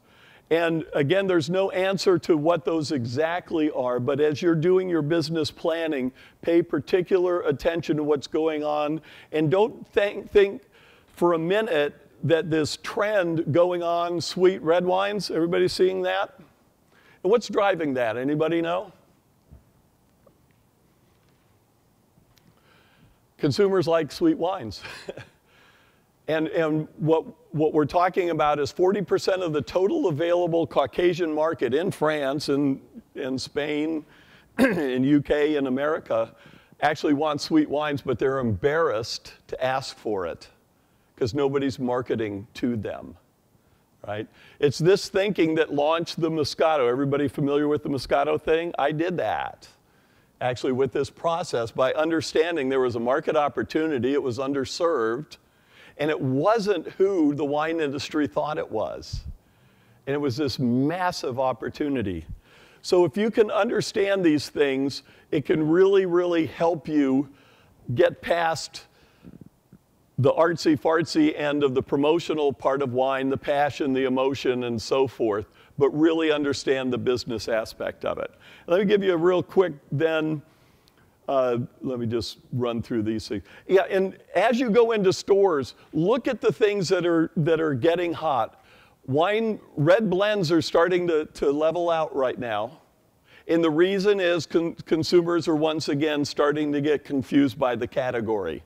And 0.50 0.84
again, 0.92 1.26
there's 1.26 1.48
no 1.48 1.70
answer 1.70 2.18
to 2.18 2.36
what 2.36 2.64
those 2.64 2.92
exactly 2.92 3.70
are, 3.70 3.98
but 3.98 4.20
as 4.20 4.42
you're 4.42 4.54
doing 4.54 4.86
your 4.86 5.00
business 5.00 5.50
planning, 5.50 6.12
pay 6.42 6.60
particular 6.60 7.40
attention 7.42 7.96
to 7.96 8.02
what's 8.02 8.26
going 8.26 8.62
on 8.62 9.00
and 9.32 9.50
don't 9.50 9.86
think, 9.88 10.30
think 10.30 10.62
for 11.16 11.32
a 11.32 11.38
minute 11.38 11.94
that 12.24 12.50
this 12.50 12.76
trend 12.82 13.52
going 13.52 13.82
on, 13.82 14.20
sweet 14.20 14.60
red 14.60 14.84
wines, 14.84 15.30
everybody 15.30 15.68
seeing 15.68 16.02
that? 16.02 16.34
And 17.22 17.30
what's 17.30 17.48
driving 17.48 17.94
that? 17.94 18.18
Anybody 18.18 18.60
know? 18.60 18.92
Consumers 23.42 23.88
like 23.88 24.12
sweet 24.12 24.38
wines. 24.38 24.84
and, 26.28 26.46
and 26.46 26.86
what, 26.98 27.24
what 27.52 27.74
we're 27.74 27.84
talking 27.84 28.30
about 28.30 28.60
is 28.60 28.72
40% 28.72 29.42
of 29.42 29.52
the 29.52 29.60
total 29.60 30.06
available 30.06 30.64
Caucasian 30.64 31.34
market 31.34 31.74
in 31.74 31.90
France 31.90 32.50
and 32.50 32.80
in 33.16 33.36
Spain, 33.36 34.04
in 34.60 35.16
UK, 35.16 35.56
and 35.56 35.66
America 35.66 36.32
actually 36.82 37.14
want 37.14 37.40
sweet 37.40 37.68
wines, 37.68 38.00
but 38.00 38.16
they're 38.16 38.38
embarrassed 38.38 39.32
to 39.48 39.60
ask 39.60 39.96
for 39.96 40.24
it 40.24 40.48
because 41.16 41.34
nobody's 41.34 41.80
marketing 41.80 42.46
to 42.54 42.76
them 42.76 43.16
right? 44.04 44.26
It's 44.58 44.78
this 44.78 45.08
thinking 45.08 45.54
that 45.54 45.72
launched 45.72 46.20
the 46.20 46.28
Moscato. 46.28 46.90
Everybody 46.90 47.28
familiar 47.28 47.68
with 47.68 47.84
the 47.84 47.88
Moscato 47.88 48.40
thing? 48.40 48.74
I 48.76 48.90
did 48.90 49.16
that 49.18 49.68
actually 50.42 50.72
with 50.72 50.92
this 50.92 51.08
process 51.08 51.70
by 51.70 51.92
understanding 51.92 52.68
there 52.68 52.80
was 52.80 52.96
a 52.96 53.00
market 53.00 53.36
opportunity, 53.36 54.12
it 54.12 54.22
was 54.22 54.38
underserved, 54.38 55.36
and 55.98 56.10
it 56.10 56.20
wasn't 56.20 56.86
who 56.92 57.34
the 57.34 57.44
wine 57.44 57.80
industry 57.80 58.26
thought 58.26 58.58
it 58.58 58.70
was. 58.70 59.22
And 60.06 60.14
it 60.14 60.18
was 60.18 60.36
this 60.36 60.58
massive 60.58 61.38
opportunity. 61.38 62.26
So 62.82 63.04
if 63.04 63.16
you 63.16 63.30
can 63.30 63.52
understand 63.52 64.24
these 64.24 64.48
things, 64.48 65.04
it 65.30 65.44
can 65.44 65.68
really, 65.68 66.06
really 66.06 66.46
help 66.46 66.88
you 66.88 67.28
get 67.94 68.20
past 68.20 68.86
the 70.18 70.32
artsy 70.32 70.78
fartsy 70.78 71.38
end 71.38 71.62
of 71.62 71.74
the 71.74 71.82
promotional 71.82 72.52
part 72.52 72.82
of 72.82 72.92
wine, 72.92 73.28
the 73.28 73.36
passion, 73.36 73.92
the 73.92 74.04
emotion, 74.04 74.64
and 74.64 74.82
so 74.82 75.06
forth, 75.06 75.46
but 75.78 75.88
really 75.90 76.32
understand 76.32 76.92
the 76.92 76.98
business 76.98 77.48
aspect 77.48 78.04
of 78.04 78.18
it. 78.18 78.32
Let 78.66 78.80
me 78.80 78.86
give 78.86 79.02
you 79.02 79.12
a 79.12 79.16
real 79.16 79.42
quick 79.42 79.72
then. 79.90 80.42
Uh, 81.28 81.58
let 81.80 81.98
me 81.98 82.06
just 82.06 82.38
run 82.52 82.82
through 82.82 83.02
these 83.02 83.28
things. 83.28 83.44
Yeah, 83.68 83.82
and 83.82 84.18
as 84.34 84.58
you 84.58 84.70
go 84.70 84.92
into 84.92 85.12
stores, 85.12 85.74
look 85.92 86.26
at 86.28 86.40
the 86.40 86.52
things 86.52 86.88
that 86.88 87.06
are 87.06 87.30
that 87.36 87.60
are 87.60 87.74
getting 87.74 88.12
hot. 88.12 88.64
Wine 89.06 89.60
red 89.76 90.10
blends 90.10 90.52
are 90.52 90.62
starting 90.62 91.06
to, 91.08 91.26
to 91.26 91.50
level 91.50 91.90
out 91.90 92.14
right 92.14 92.38
now. 92.38 92.80
And 93.48 93.62
the 93.62 93.70
reason 93.70 94.20
is 94.20 94.46
con- 94.46 94.74
consumers 94.86 95.48
are 95.48 95.56
once 95.56 95.88
again 95.88 96.24
starting 96.24 96.72
to 96.72 96.80
get 96.80 97.04
confused 97.04 97.58
by 97.58 97.74
the 97.74 97.86
category. 97.86 98.62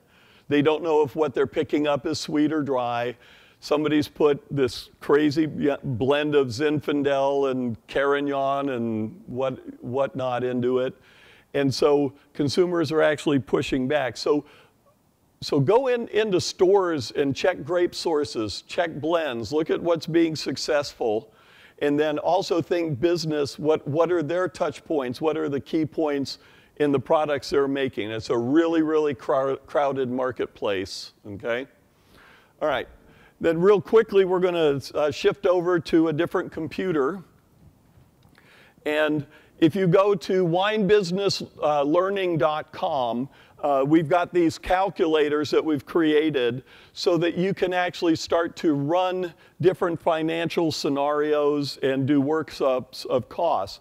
They 0.47 0.61
don't 0.61 0.83
know 0.83 1.01
if 1.01 1.15
what 1.15 1.33
they're 1.33 1.47
picking 1.47 1.87
up 1.87 2.05
is 2.05 2.19
sweet 2.19 2.53
or 2.53 2.61
dry. 2.61 3.15
Somebody's 3.59 4.07
put 4.07 4.43
this 4.51 4.89
crazy 4.99 5.45
blend 5.47 6.35
of 6.35 6.47
Zinfandel 6.47 7.51
and 7.51 7.75
Carignan 7.87 8.69
and 8.69 9.21
what 9.25 9.59
whatnot 9.83 10.43
into 10.43 10.79
it. 10.79 10.95
And 11.53 11.73
so 11.73 12.13
consumers 12.33 12.91
are 12.91 13.01
actually 13.01 13.39
pushing 13.39 13.87
back. 13.87 14.15
So, 14.15 14.45
so 15.41 15.59
go 15.59 15.87
in, 15.87 16.07
into 16.09 16.39
stores 16.39 17.11
and 17.11 17.35
check 17.35 17.63
grape 17.63 17.95
sources, 17.95 18.63
check 18.67 18.93
blends, 18.99 19.51
look 19.51 19.69
at 19.69 19.81
what's 19.81 20.05
being 20.05 20.35
successful, 20.35 21.33
and 21.79 21.99
then 21.99 22.19
also 22.19 22.61
think 22.61 22.99
business, 22.99 23.57
what, 23.57 23.87
what 23.87 24.11
are 24.11 24.23
their 24.23 24.47
touch 24.47 24.85
points? 24.85 25.19
What 25.19 25.37
are 25.37 25.49
the 25.49 25.59
key 25.59 25.85
points 25.85 26.37
in 26.79 26.91
the 26.91 26.99
products 26.99 27.49
they're 27.49 27.67
making. 27.67 28.11
It's 28.11 28.29
a 28.29 28.37
really, 28.37 28.81
really 28.81 29.13
crowded 29.15 30.09
marketplace, 30.09 31.13
okay? 31.25 31.67
All 32.61 32.67
right, 32.67 32.87
then 33.39 33.59
real 33.59 33.79
quickly, 33.79 34.25
we're 34.25 34.39
gonna 34.39 34.81
uh, 34.95 35.11
shift 35.11 35.45
over 35.45 35.79
to 35.79 36.07
a 36.07 36.13
different 36.13 36.51
computer. 36.51 37.21
And 38.85 39.27
if 39.59 39.75
you 39.75 39.87
go 39.87 40.15
to 40.15 40.45
winebusinesslearning.com, 40.45 43.29
uh, 43.59 43.83
we've 43.87 44.07
got 44.07 44.31
these 44.33 44.57
calculators 44.57 45.49
that 45.49 45.65
we've 45.65 45.85
created 45.85 46.63
so 46.93 47.17
that 47.17 47.35
you 47.35 47.53
can 47.53 47.73
actually 47.73 48.15
start 48.15 48.55
to 48.55 48.73
run 48.73 49.33
different 49.61 49.99
financial 49.99 50.71
scenarios 50.71 51.77
and 51.77 52.07
do 52.07 52.21
workshops 52.21 53.05
of 53.05 53.27
costs. 53.29 53.79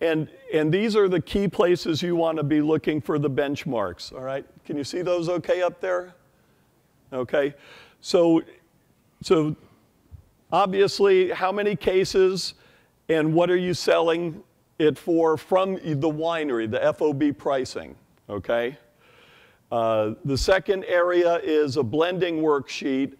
And, 0.00 0.28
and 0.52 0.72
these 0.72 0.94
are 0.94 1.08
the 1.08 1.20
key 1.20 1.48
places 1.48 2.02
you 2.02 2.14
want 2.14 2.38
to 2.38 2.44
be 2.44 2.60
looking 2.60 3.00
for 3.00 3.18
the 3.18 3.30
benchmarks, 3.30 4.12
all 4.12 4.20
right? 4.20 4.44
Can 4.64 4.76
you 4.76 4.84
see 4.84 5.02
those 5.02 5.28
okay 5.28 5.62
up 5.62 5.80
there? 5.80 6.14
Okay. 7.12 7.54
So, 8.00 8.42
so 9.22 9.56
obviously, 10.52 11.30
how 11.30 11.52
many 11.52 11.76
cases 11.76 12.54
and 13.08 13.32
what 13.32 13.50
are 13.50 13.56
you 13.56 13.74
selling 13.74 14.42
it 14.78 14.98
for 14.98 15.36
from 15.36 15.74
the 15.74 16.10
winery, 16.10 16.70
the 16.70 16.92
FOB 16.92 17.36
pricing, 17.36 17.96
okay? 18.28 18.76
Uh, 19.72 20.12
the 20.24 20.36
second 20.38 20.84
area 20.84 21.40
is 21.42 21.76
a 21.76 21.82
blending 21.82 22.38
worksheet 22.38 23.14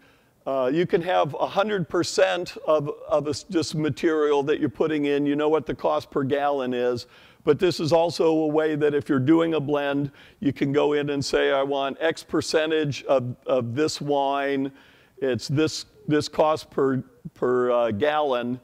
Uh, 0.46 0.70
you 0.72 0.86
can 0.86 1.02
have 1.02 1.32
100% 1.32 2.56
of, 2.58 2.88
of 3.08 3.26
a, 3.26 3.34
this 3.50 3.74
material 3.74 4.44
that 4.44 4.60
you're 4.60 4.68
putting 4.68 5.06
in. 5.06 5.26
You 5.26 5.34
know 5.34 5.48
what 5.48 5.66
the 5.66 5.74
cost 5.74 6.08
per 6.08 6.22
gallon 6.22 6.72
is. 6.72 7.08
But 7.42 7.58
this 7.58 7.80
is 7.80 7.92
also 7.92 8.28
a 8.28 8.46
way 8.46 8.76
that 8.76 8.94
if 8.94 9.08
you're 9.08 9.18
doing 9.18 9.54
a 9.54 9.60
blend, 9.60 10.12
you 10.38 10.52
can 10.52 10.72
go 10.72 10.92
in 10.92 11.10
and 11.10 11.24
say, 11.24 11.50
I 11.50 11.64
want 11.64 11.96
X 12.00 12.22
percentage 12.22 13.02
of, 13.04 13.34
of 13.46 13.74
this 13.74 14.00
wine. 14.00 14.70
It's 15.18 15.48
this, 15.48 15.86
this 16.06 16.28
cost 16.28 16.70
per, 16.70 17.02
per 17.34 17.70
uh, 17.70 17.90
gallon. 17.90 18.60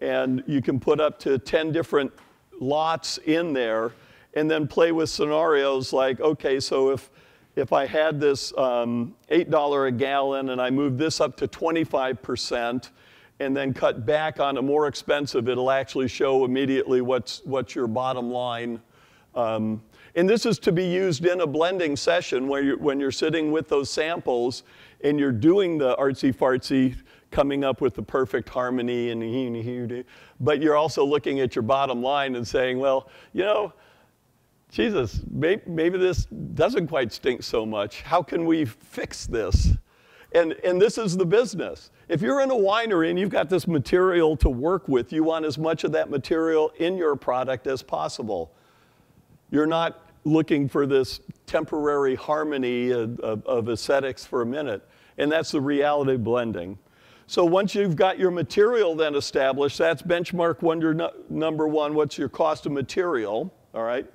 And 0.00 0.42
you 0.46 0.62
can 0.62 0.78
put 0.78 1.00
up 1.00 1.18
to 1.20 1.38
10 1.38 1.72
different 1.72 2.12
lots 2.60 3.18
in 3.18 3.52
there 3.52 3.92
and 4.34 4.50
then 4.50 4.68
play 4.68 4.92
with 4.92 5.08
scenarios 5.08 5.92
like, 5.92 6.20
okay, 6.20 6.60
so 6.60 6.90
if 6.90 7.10
if 7.56 7.72
I 7.72 7.86
had 7.86 8.20
this 8.20 8.56
um, 8.58 9.14
$8 9.30 9.88
a 9.88 9.90
gallon 9.90 10.50
and 10.50 10.60
I 10.60 10.68
moved 10.68 10.98
this 10.98 11.22
up 11.22 11.36
to 11.38 11.48
25% 11.48 12.90
and 13.40 13.56
then 13.56 13.72
cut 13.72 14.04
back 14.04 14.40
on 14.40 14.58
a 14.58 14.62
more 14.62 14.86
expensive, 14.86 15.48
it'll 15.48 15.70
actually 15.70 16.08
show 16.08 16.44
immediately 16.44 17.00
what's, 17.00 17.40
what's 17.44 17.74
your 17.74 17.86
bottom 17.86 18.30
line. 18.30 18.80
Um, 19.34 19.82
and 20.14 20.28
this 20.28 20.44
is 20.44 20.58
to 20.60 20.72
be 20.72 20.84
used 20.84 21.24
in 21.24 21.40
a 21.40 21.46
blending 21.46 21.96
session 21.96 22.46
where 22.46 22.62
you're, 22.62 22.78
when 22.78 23.00
you're 23.00 23.10
sitting 23.10 23.52
with 23.52 23.68
those 23.68 23.90
samples 23.90 24.62
and 25.06 25.20
you're 25.20 25.32
doing 25.32 25.78
the 25.78 25.96
artsy 25.96 26.34
fartsy, 26.34 26.96
coming 27.30 27.64
up 27.64 27.80
with 27.80 27.94
the 27.94 28.02
perfect 28.02 28.48
harmony 28.48 29.10
and 29.10 30.04
but 30.40 30.62
you're 30.62 30.76
also 30.76 31.04
looking 31.04 31.40
at 31.40 31.54
your 31.54 31.62
bottom 31.62 32.02
line 32.02 32.34
and 32.36 32.46
saying, 32.46 32.78
well, 32.78 33.08
you 33.32 33.42
know, 33.44 33.72
Jesus, 34.70 35.20
maybe 35.30 35.98
this 35.98 36.26
doesn't 36.54 36.88
quite 36.88 37.12
stink 37.12 37.42
so 37.42 37.64
much. 37.64 38.02
How 38.02 38.22
can 38.22 38.46
we 38.46 38.64
fix 38.64 39.26
this? 39.26 39.72
And, 40.32 40.52
and 40.64 40.80
this 40.80 40.98
is 40.98 41.16
the 41.16 41.24
business. 41.24 41.90
If 42.08 42.20
you're 42.20 42.40
in 42.40 42.50
a 42.50 42.54
winery 42.54 43.10
and 43.10 43.18
you've 43.18 43.30
got 43.30 43.48
this 43.48 43.66
material 43.68 44.36
to 44.38 44.48
work 44.48 44.88
with, 44.88 45.12
you 45.12 45.24
want 45.24 45.44
as 45.44 45.56
much 45.56 45.84
of 45.84 45.92
that 45.92 46.10
material 46.10 46.72
in 46.78 46.96
your 46.96 47.16
product 47.16 47.66
as 47.66 47.82
possible. 47.82 48.52
You're 49.50 49.66
not 49.66 50.10
looking 50.24 50.68
for 50.68 50.86
this 50.86 51.20
temporary 51.46 52.16
harmony 52.16 52.90
of, 52.90 53.18
of, 53.20 53.46
of 53.46 53.68
aesthetics 53.68 54.26
for 54.26 54.42
a 54.42 54.46
minute. 54.46 54.86
And 55.18 55.30
that's 55.30 55.50
the 55.50 55.60
reality 55.60 56.16
blending. 56.16 56.78
So 57.26 57.44
once 57.44 57.74
you've 57.74 57.96
got 57.96 58.18
your 58.18 58.30
material 58.30 58.94
then 58.94 59.14
established, 59.14 59.78
that's 59.78 60.02
benchmark 60.02 60.62
wonder 60.62 60.94
no, 60.94 61.12
number 61.28 61.66
one. 61.66 61.94
What's 61.94 62.16
your 62.16 62.28
cost 62.28 62.66
of 62.66 62.72
material? 62.72 63.52
All 63.74 63.82
right. 63.82 64.06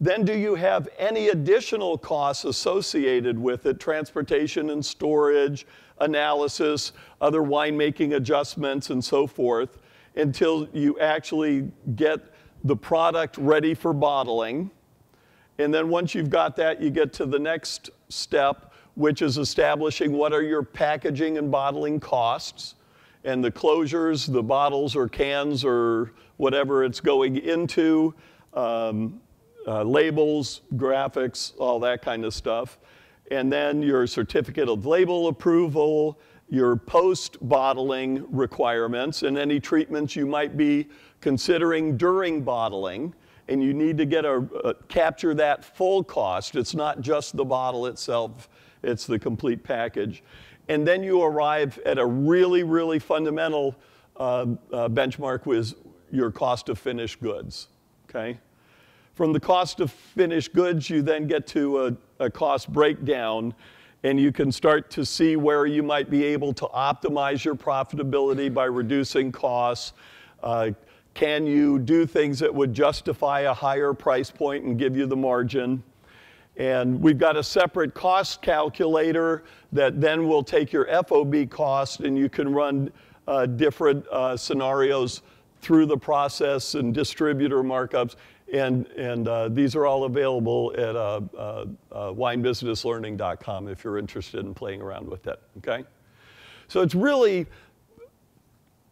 Then 0.00 0.24
do 0.24 0.36
you 0.36 0.54
have 0.54 0.88
any 0.98 1.28
additional 1.28 1.96
costs 1.96 2.44
associated 2.44 3.38
with 3.38 3.66
it, 3.66 3.78
transportation 3.80 4.70
and 4.70 4.84
storage, 4.84 5.66
analysis, 5.98 6.92
other 7.20 7.40
winemaking 7.40 8.16
adjustments, 8.16 8.90
and 8.90 9.04
so 9.04 9.26
forth, 9.26 9.78
until 10.16 10.68
you 10.72 10.98
actually 10.98 11.70
get 11.94 12.20
the 12.64 12.76
product 12.76 13.36
ready 13.38 13.74
for 13.74 13.92
bottling. 13.92 14.70
And 15.58 15.72
then 15.72 15.88
once 15.88 16.14
you've 16.14 16.30
got 16.30 16.56
that, 16.56 16.80
you 16.82 16.90
get 16.90 17.12
to 17.14 17.26
the 17.26 17.38
next 17.38 17.90
step, 18.08 18.71
which 18.94 19.22
is 19.22 19.38
establishing 19.38 20.12
what 20.12 20.32
are 20.32 20.42
your 20.42 20.62
packaging 20.62 21.38
and 21.38 21.50
bottling 21.50 21.98
costs 22.00 22.74
and 23.24 23.42
the 23.42 23.50
closures, 23.50 24.30
the 24.30 24.42
bottles 24.42 24.96
or 24.96 25.08
cans 25.08 25.64
or 25.64 26.12
whatever 26.36 26.84
it's 26.84 27.00
going 27.00 27.36
into. 27.36 28.14
Um, 28.52 29.20
uh, 29.66 29.82
labels, 29.82 30.62
graphics, 30.74 31.52
all 31.58 31.78
that 31.80 32.02
kind 32.02 32.24
of 32.24 32.34
stuff. 32.34 32.78
And 33.30 33.52
then 33.52 33.82
your 33.82 34.06
certificate 34.06 34.68
of 34.68 34.84
label 34.84 35.28
approval, 35.28 36.18
your 36.48 36.76
post 36.76 37.36
bottling 37.40 38.26
requirements, 38.30 39.22
and 39.22 39.38
any 39.38 39.60
treatments 39.60 40.16
you 40.16 40.26
might 40.26 40.56
be 40.56 40.88
considering 41.20 41.96
during 41.96 42.42
bottling. 42.42 43.14
And 43.48 43.62
you 43.62 43.72
need 43.74 43.96
to 43.98 44.04
get 44.04 44.24
a, 44.24 44.38
a, 44.64 44.74
capture 44.88 45.34
that 45.34 45.64
full 45.64 46.04
cost. 46.04 46.56
It's 46.56 46.74
not 46.74 47.00
just 47.00 47.36
the 47.36 47.44
bottle 47.44 47.86
itself, 47.86 48.48
it's 48.82 49.06
the 49.06 49.18
complete 49.18 49.62
package. 49.62 50.22
And 50.68 50.86
then 50.86 51.02
you 51.02 51.22
arrive 51.22 51.78
at 51.84 51.98
a 51.98 52.06
really, 52.06 52.62
really 52.62 52.98
fundamental 52.98 53.76
uh, 54.16 54.46
uh, 54.72 54.88
benchmark 54.88 55.46
with 55.46 55.74
your 56.10 56.30
cost 56.30 56.68
of 56.68 56.78
finished 56.78 57.20
goods. 57.20 57.68
Okay? 58.08 58.38
From 59.14 59.32
the 59.32 59.40
cost 59.40 59.80
of 59.80 59.90
finished 59.90 60.54
goods, 60.54 60.88
you 60.88 61.02
then 61.02 61.26
get 61.26 61.46
to 61.48 61.86
a, 61.86 61.96
a 62.24 62.30
cost 62.30 62.72
breakdown 62.72 63.54
and 64.04 64.18
you 64.18 64.32
can 64.32 64.50
start 64.50 64.90
to 64.90 65.04
see 65.06 65.36
where 65.36 65.66
you 65.66 65.82
might 65.82 66.10
be 66.10 66.24
able 66.24 66.52
to 66.54 66.66
optimize 66.66 67.44
your 67.44 67.54
profitability 67.54 68.52
by 68.52 68.64
reducing 68.64 69.30
costs. 69.30 69.92
Uh, 70.42 70.70
can 71.14 71.46
you 71.46 71.78
do 71.78 72.06
things 72.06 72.38
that 72.40 72.52
would 72.52 72.72
justify 72.72 73.40
a 73.40 73.54
higher 73.54 73.92
price 73.92 74.30
point 74.30 74.64
and 74.64 74.78
give 74.78 74.96
you 74.96 75.06
the 75.06 75.16
margin? 75.16 75.82
And 76.56 77.00
we've 77.00 77.18
got 77.18 77.36
a 77.36 77.42
separate 77.42 77.94
cost 77.94 78.42
calculator 78.42 79.44
that 79.72 80.00
then 80.00 80.28
will 80.28 80.42
take 80.42 80.72
your 80.72 80.86
FOB 81.04 81.48
cost 81.48 82.00
and 82.00 82.16
you 82.16 82.28
can 82.28 82.52
run 82.52 82.92
uh, 83.26 83.46
different 83.46 84.06
uh, 84.08 84.36
scenarios 84.36 85.22
through 85.60 85.86
the 85.86 85.96
process 85.96 86.74
and 86.74 86.92
distributor 86.92 87.62
markups. 87.62 88.16
And, 88.52 88.86
and 88.88 89.28
uh, 89.28 89.48
these 89.48 89.74
are 89.74 89.86
all 89.86 90.04
available 90.04 90.74
at 90.76 90.94
uh, 90.94 91.20
uh, 91.36 91.64
uh, 91.90 92.12
winebusinesslearning.com 92.12 93.68
if 93.68 93.82
you're 93.82 93.96
interested 93.96 94.44
in 94.44 94.52
playing 94.52 94.82
around 94.82 95.08
with 95.08 95.22
that, 95.22 95.40
okay? 95.58 95.84
So 96.68 96.82
it's 96.82 96.94
really 96.94 97.46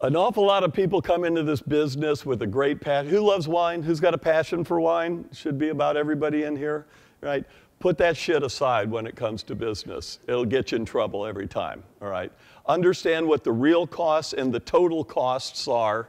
an 0.01 0.15
awful 0.15 0.43
lot 0.43 0.63
of 0.63 0.73
people 0.73 0.99
come 0.99 1.25
into 1.25 1.43
this 1.43 1.61
business 1.61 2.25
with 2.25 2.41
a 2.41 2.47
great 2.47 2.81
passion. 2.81 3.11
Who 3.11 3.19
loves 3.19 3.47
wine? 3.47 3.83
Who's 3.83 3.99
got 3.99 4.15
a 4.15 4.17
passion 4.17 4.63
for 4.63 4.79
wine? 4.79 5.25
Should 5.31 5.59
be 5.59 5.69
about 5.69 5.95
everybody 5.95 6.43
in 6.43 6.55
here, 6.55 6.87
right? 7.21 7.45
Put 7.79 7.97
that 7.97 8.15
shit 8.15 8.43
aside 8.43 8.91
when 8.91 9.07
it 9.07 9.15
comes 9.15 9.43
to 9.43 9.55
business. 9.55 10.19
It'll 10.27 10.45
get 10.45 10.71
you 10.71 10.77
in 10.77 10.85
trouble 10.85 11.25
every 11.25 11.47
time, 11.47 11.83
all 12.01 12.09
right? 12.09 12.31
Understand 12.67 13.27
what 13.27 13.43
the 13.43 13.51
real 13.51 13.87
costs 13.87 14.33
and 14.33 14.53
the 14.53 14.59
total 14.59 15.03
costs 15.03 15.67
are 15.67 16.07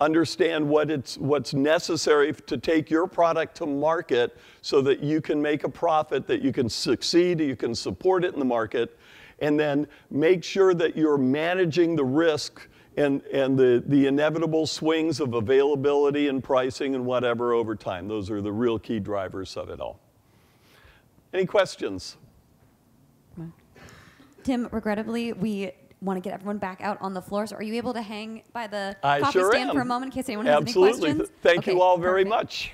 understand 0.00 0.66
what 0.66 0.90
it's, 0.90 1.18
what's 1.18 1.52
necessary 1.52 2.32
to 2.32 2.56
take 2.56 2.90
your 2.90 3.06
product 3.06 3.56
to 3.56 3.66
market 3.66 4.36
so 4.62 4.80
that 4.80 5.00
you 5.00 5.20
can 5.20 5.40
make 5.40 5.64
a 5.64 5.68
profit, 5.68 6.26
that 6.26 6.42
you 6.42 6.52
can 6.52 6.68
succeed, 6.68 7.40
you 7.40 7.56
can 7.56 7.74
support 7.74 8.24
it 8.24 8.32
in 8.32 8.38
the 8.38 8.44
market, 8.44 8.98
and 9.40 9.60
then 9.60 9.86
make 10.10 10.42
sure 10.42 10.74
that 10.74 10.96
you're 10.96 11.18
managing 11.18 11.96
the 11.96 12.04
risk 12.04 12.66
and, 12.96 13.22
and 13.26 13.58
the, 13.58 13.82
the 13.86 14.06
inevitable 14.06 14.66
swings 14.66 15.20
of 15.20 15.34
availability 15.34 16.28
and 16.28 16.42
pricing 16.42 16.94
and 16.94 17.04
whatever 17.04 17.52
over 17.52 17.76
time. 17.76 18.08
Those 18.08 18.30
are 18.30 18.40
the 18.42 18.52
real 18.52 18.78
key 18.78 19.00
drivers 19.00 19.56
of 19.56 19.68
it 19.70 19.80
all. 19.80 20.00
Any 21.32 21.46
questions? 21.46 22.16
Tim, 24.42 24.68
regrettably, 24.72 25.32
we 25.34 25.72
want 26.00 26.16
to 26.16 26.20
get 26.20 26.32
everyone 26.32 26.58
back 26.58 26.80
out 26.80 26.96
on 27.00 27.12
the 27.12 27.20
floor. 27.20 27.46
So 27.46 27.56
are 27.56 27.62
you 27.62 27.74
able 27.74 27.92
to 27.92 28.02
hang 28.02 28.42
by 28.52 28.66
the 28.66 28.96
I 29.02 29.20
coffee 29.20 29.38
sure 29.38 29.52
stand 29.52 29.70
am. 29.70 29.76
for 29.76 29.82
a 29.82 29.84
moment 29.84 30.12
in 30.14 30.18
case 30.18 30.28
anyone 30.28 30.46
Absolutely. 30.46 30.88
has 30.88 30.96
any 30.96 31.02
questions? 31.02 31.20
Absolutely. 31.20 31.42
Thank 31.42 31.58
okay, 31.58 31.72
you 31.72 31.82
all 31.82 31.98
very 31.98 32.24
perfect. 32.24 32.42
much. 32.42 32.72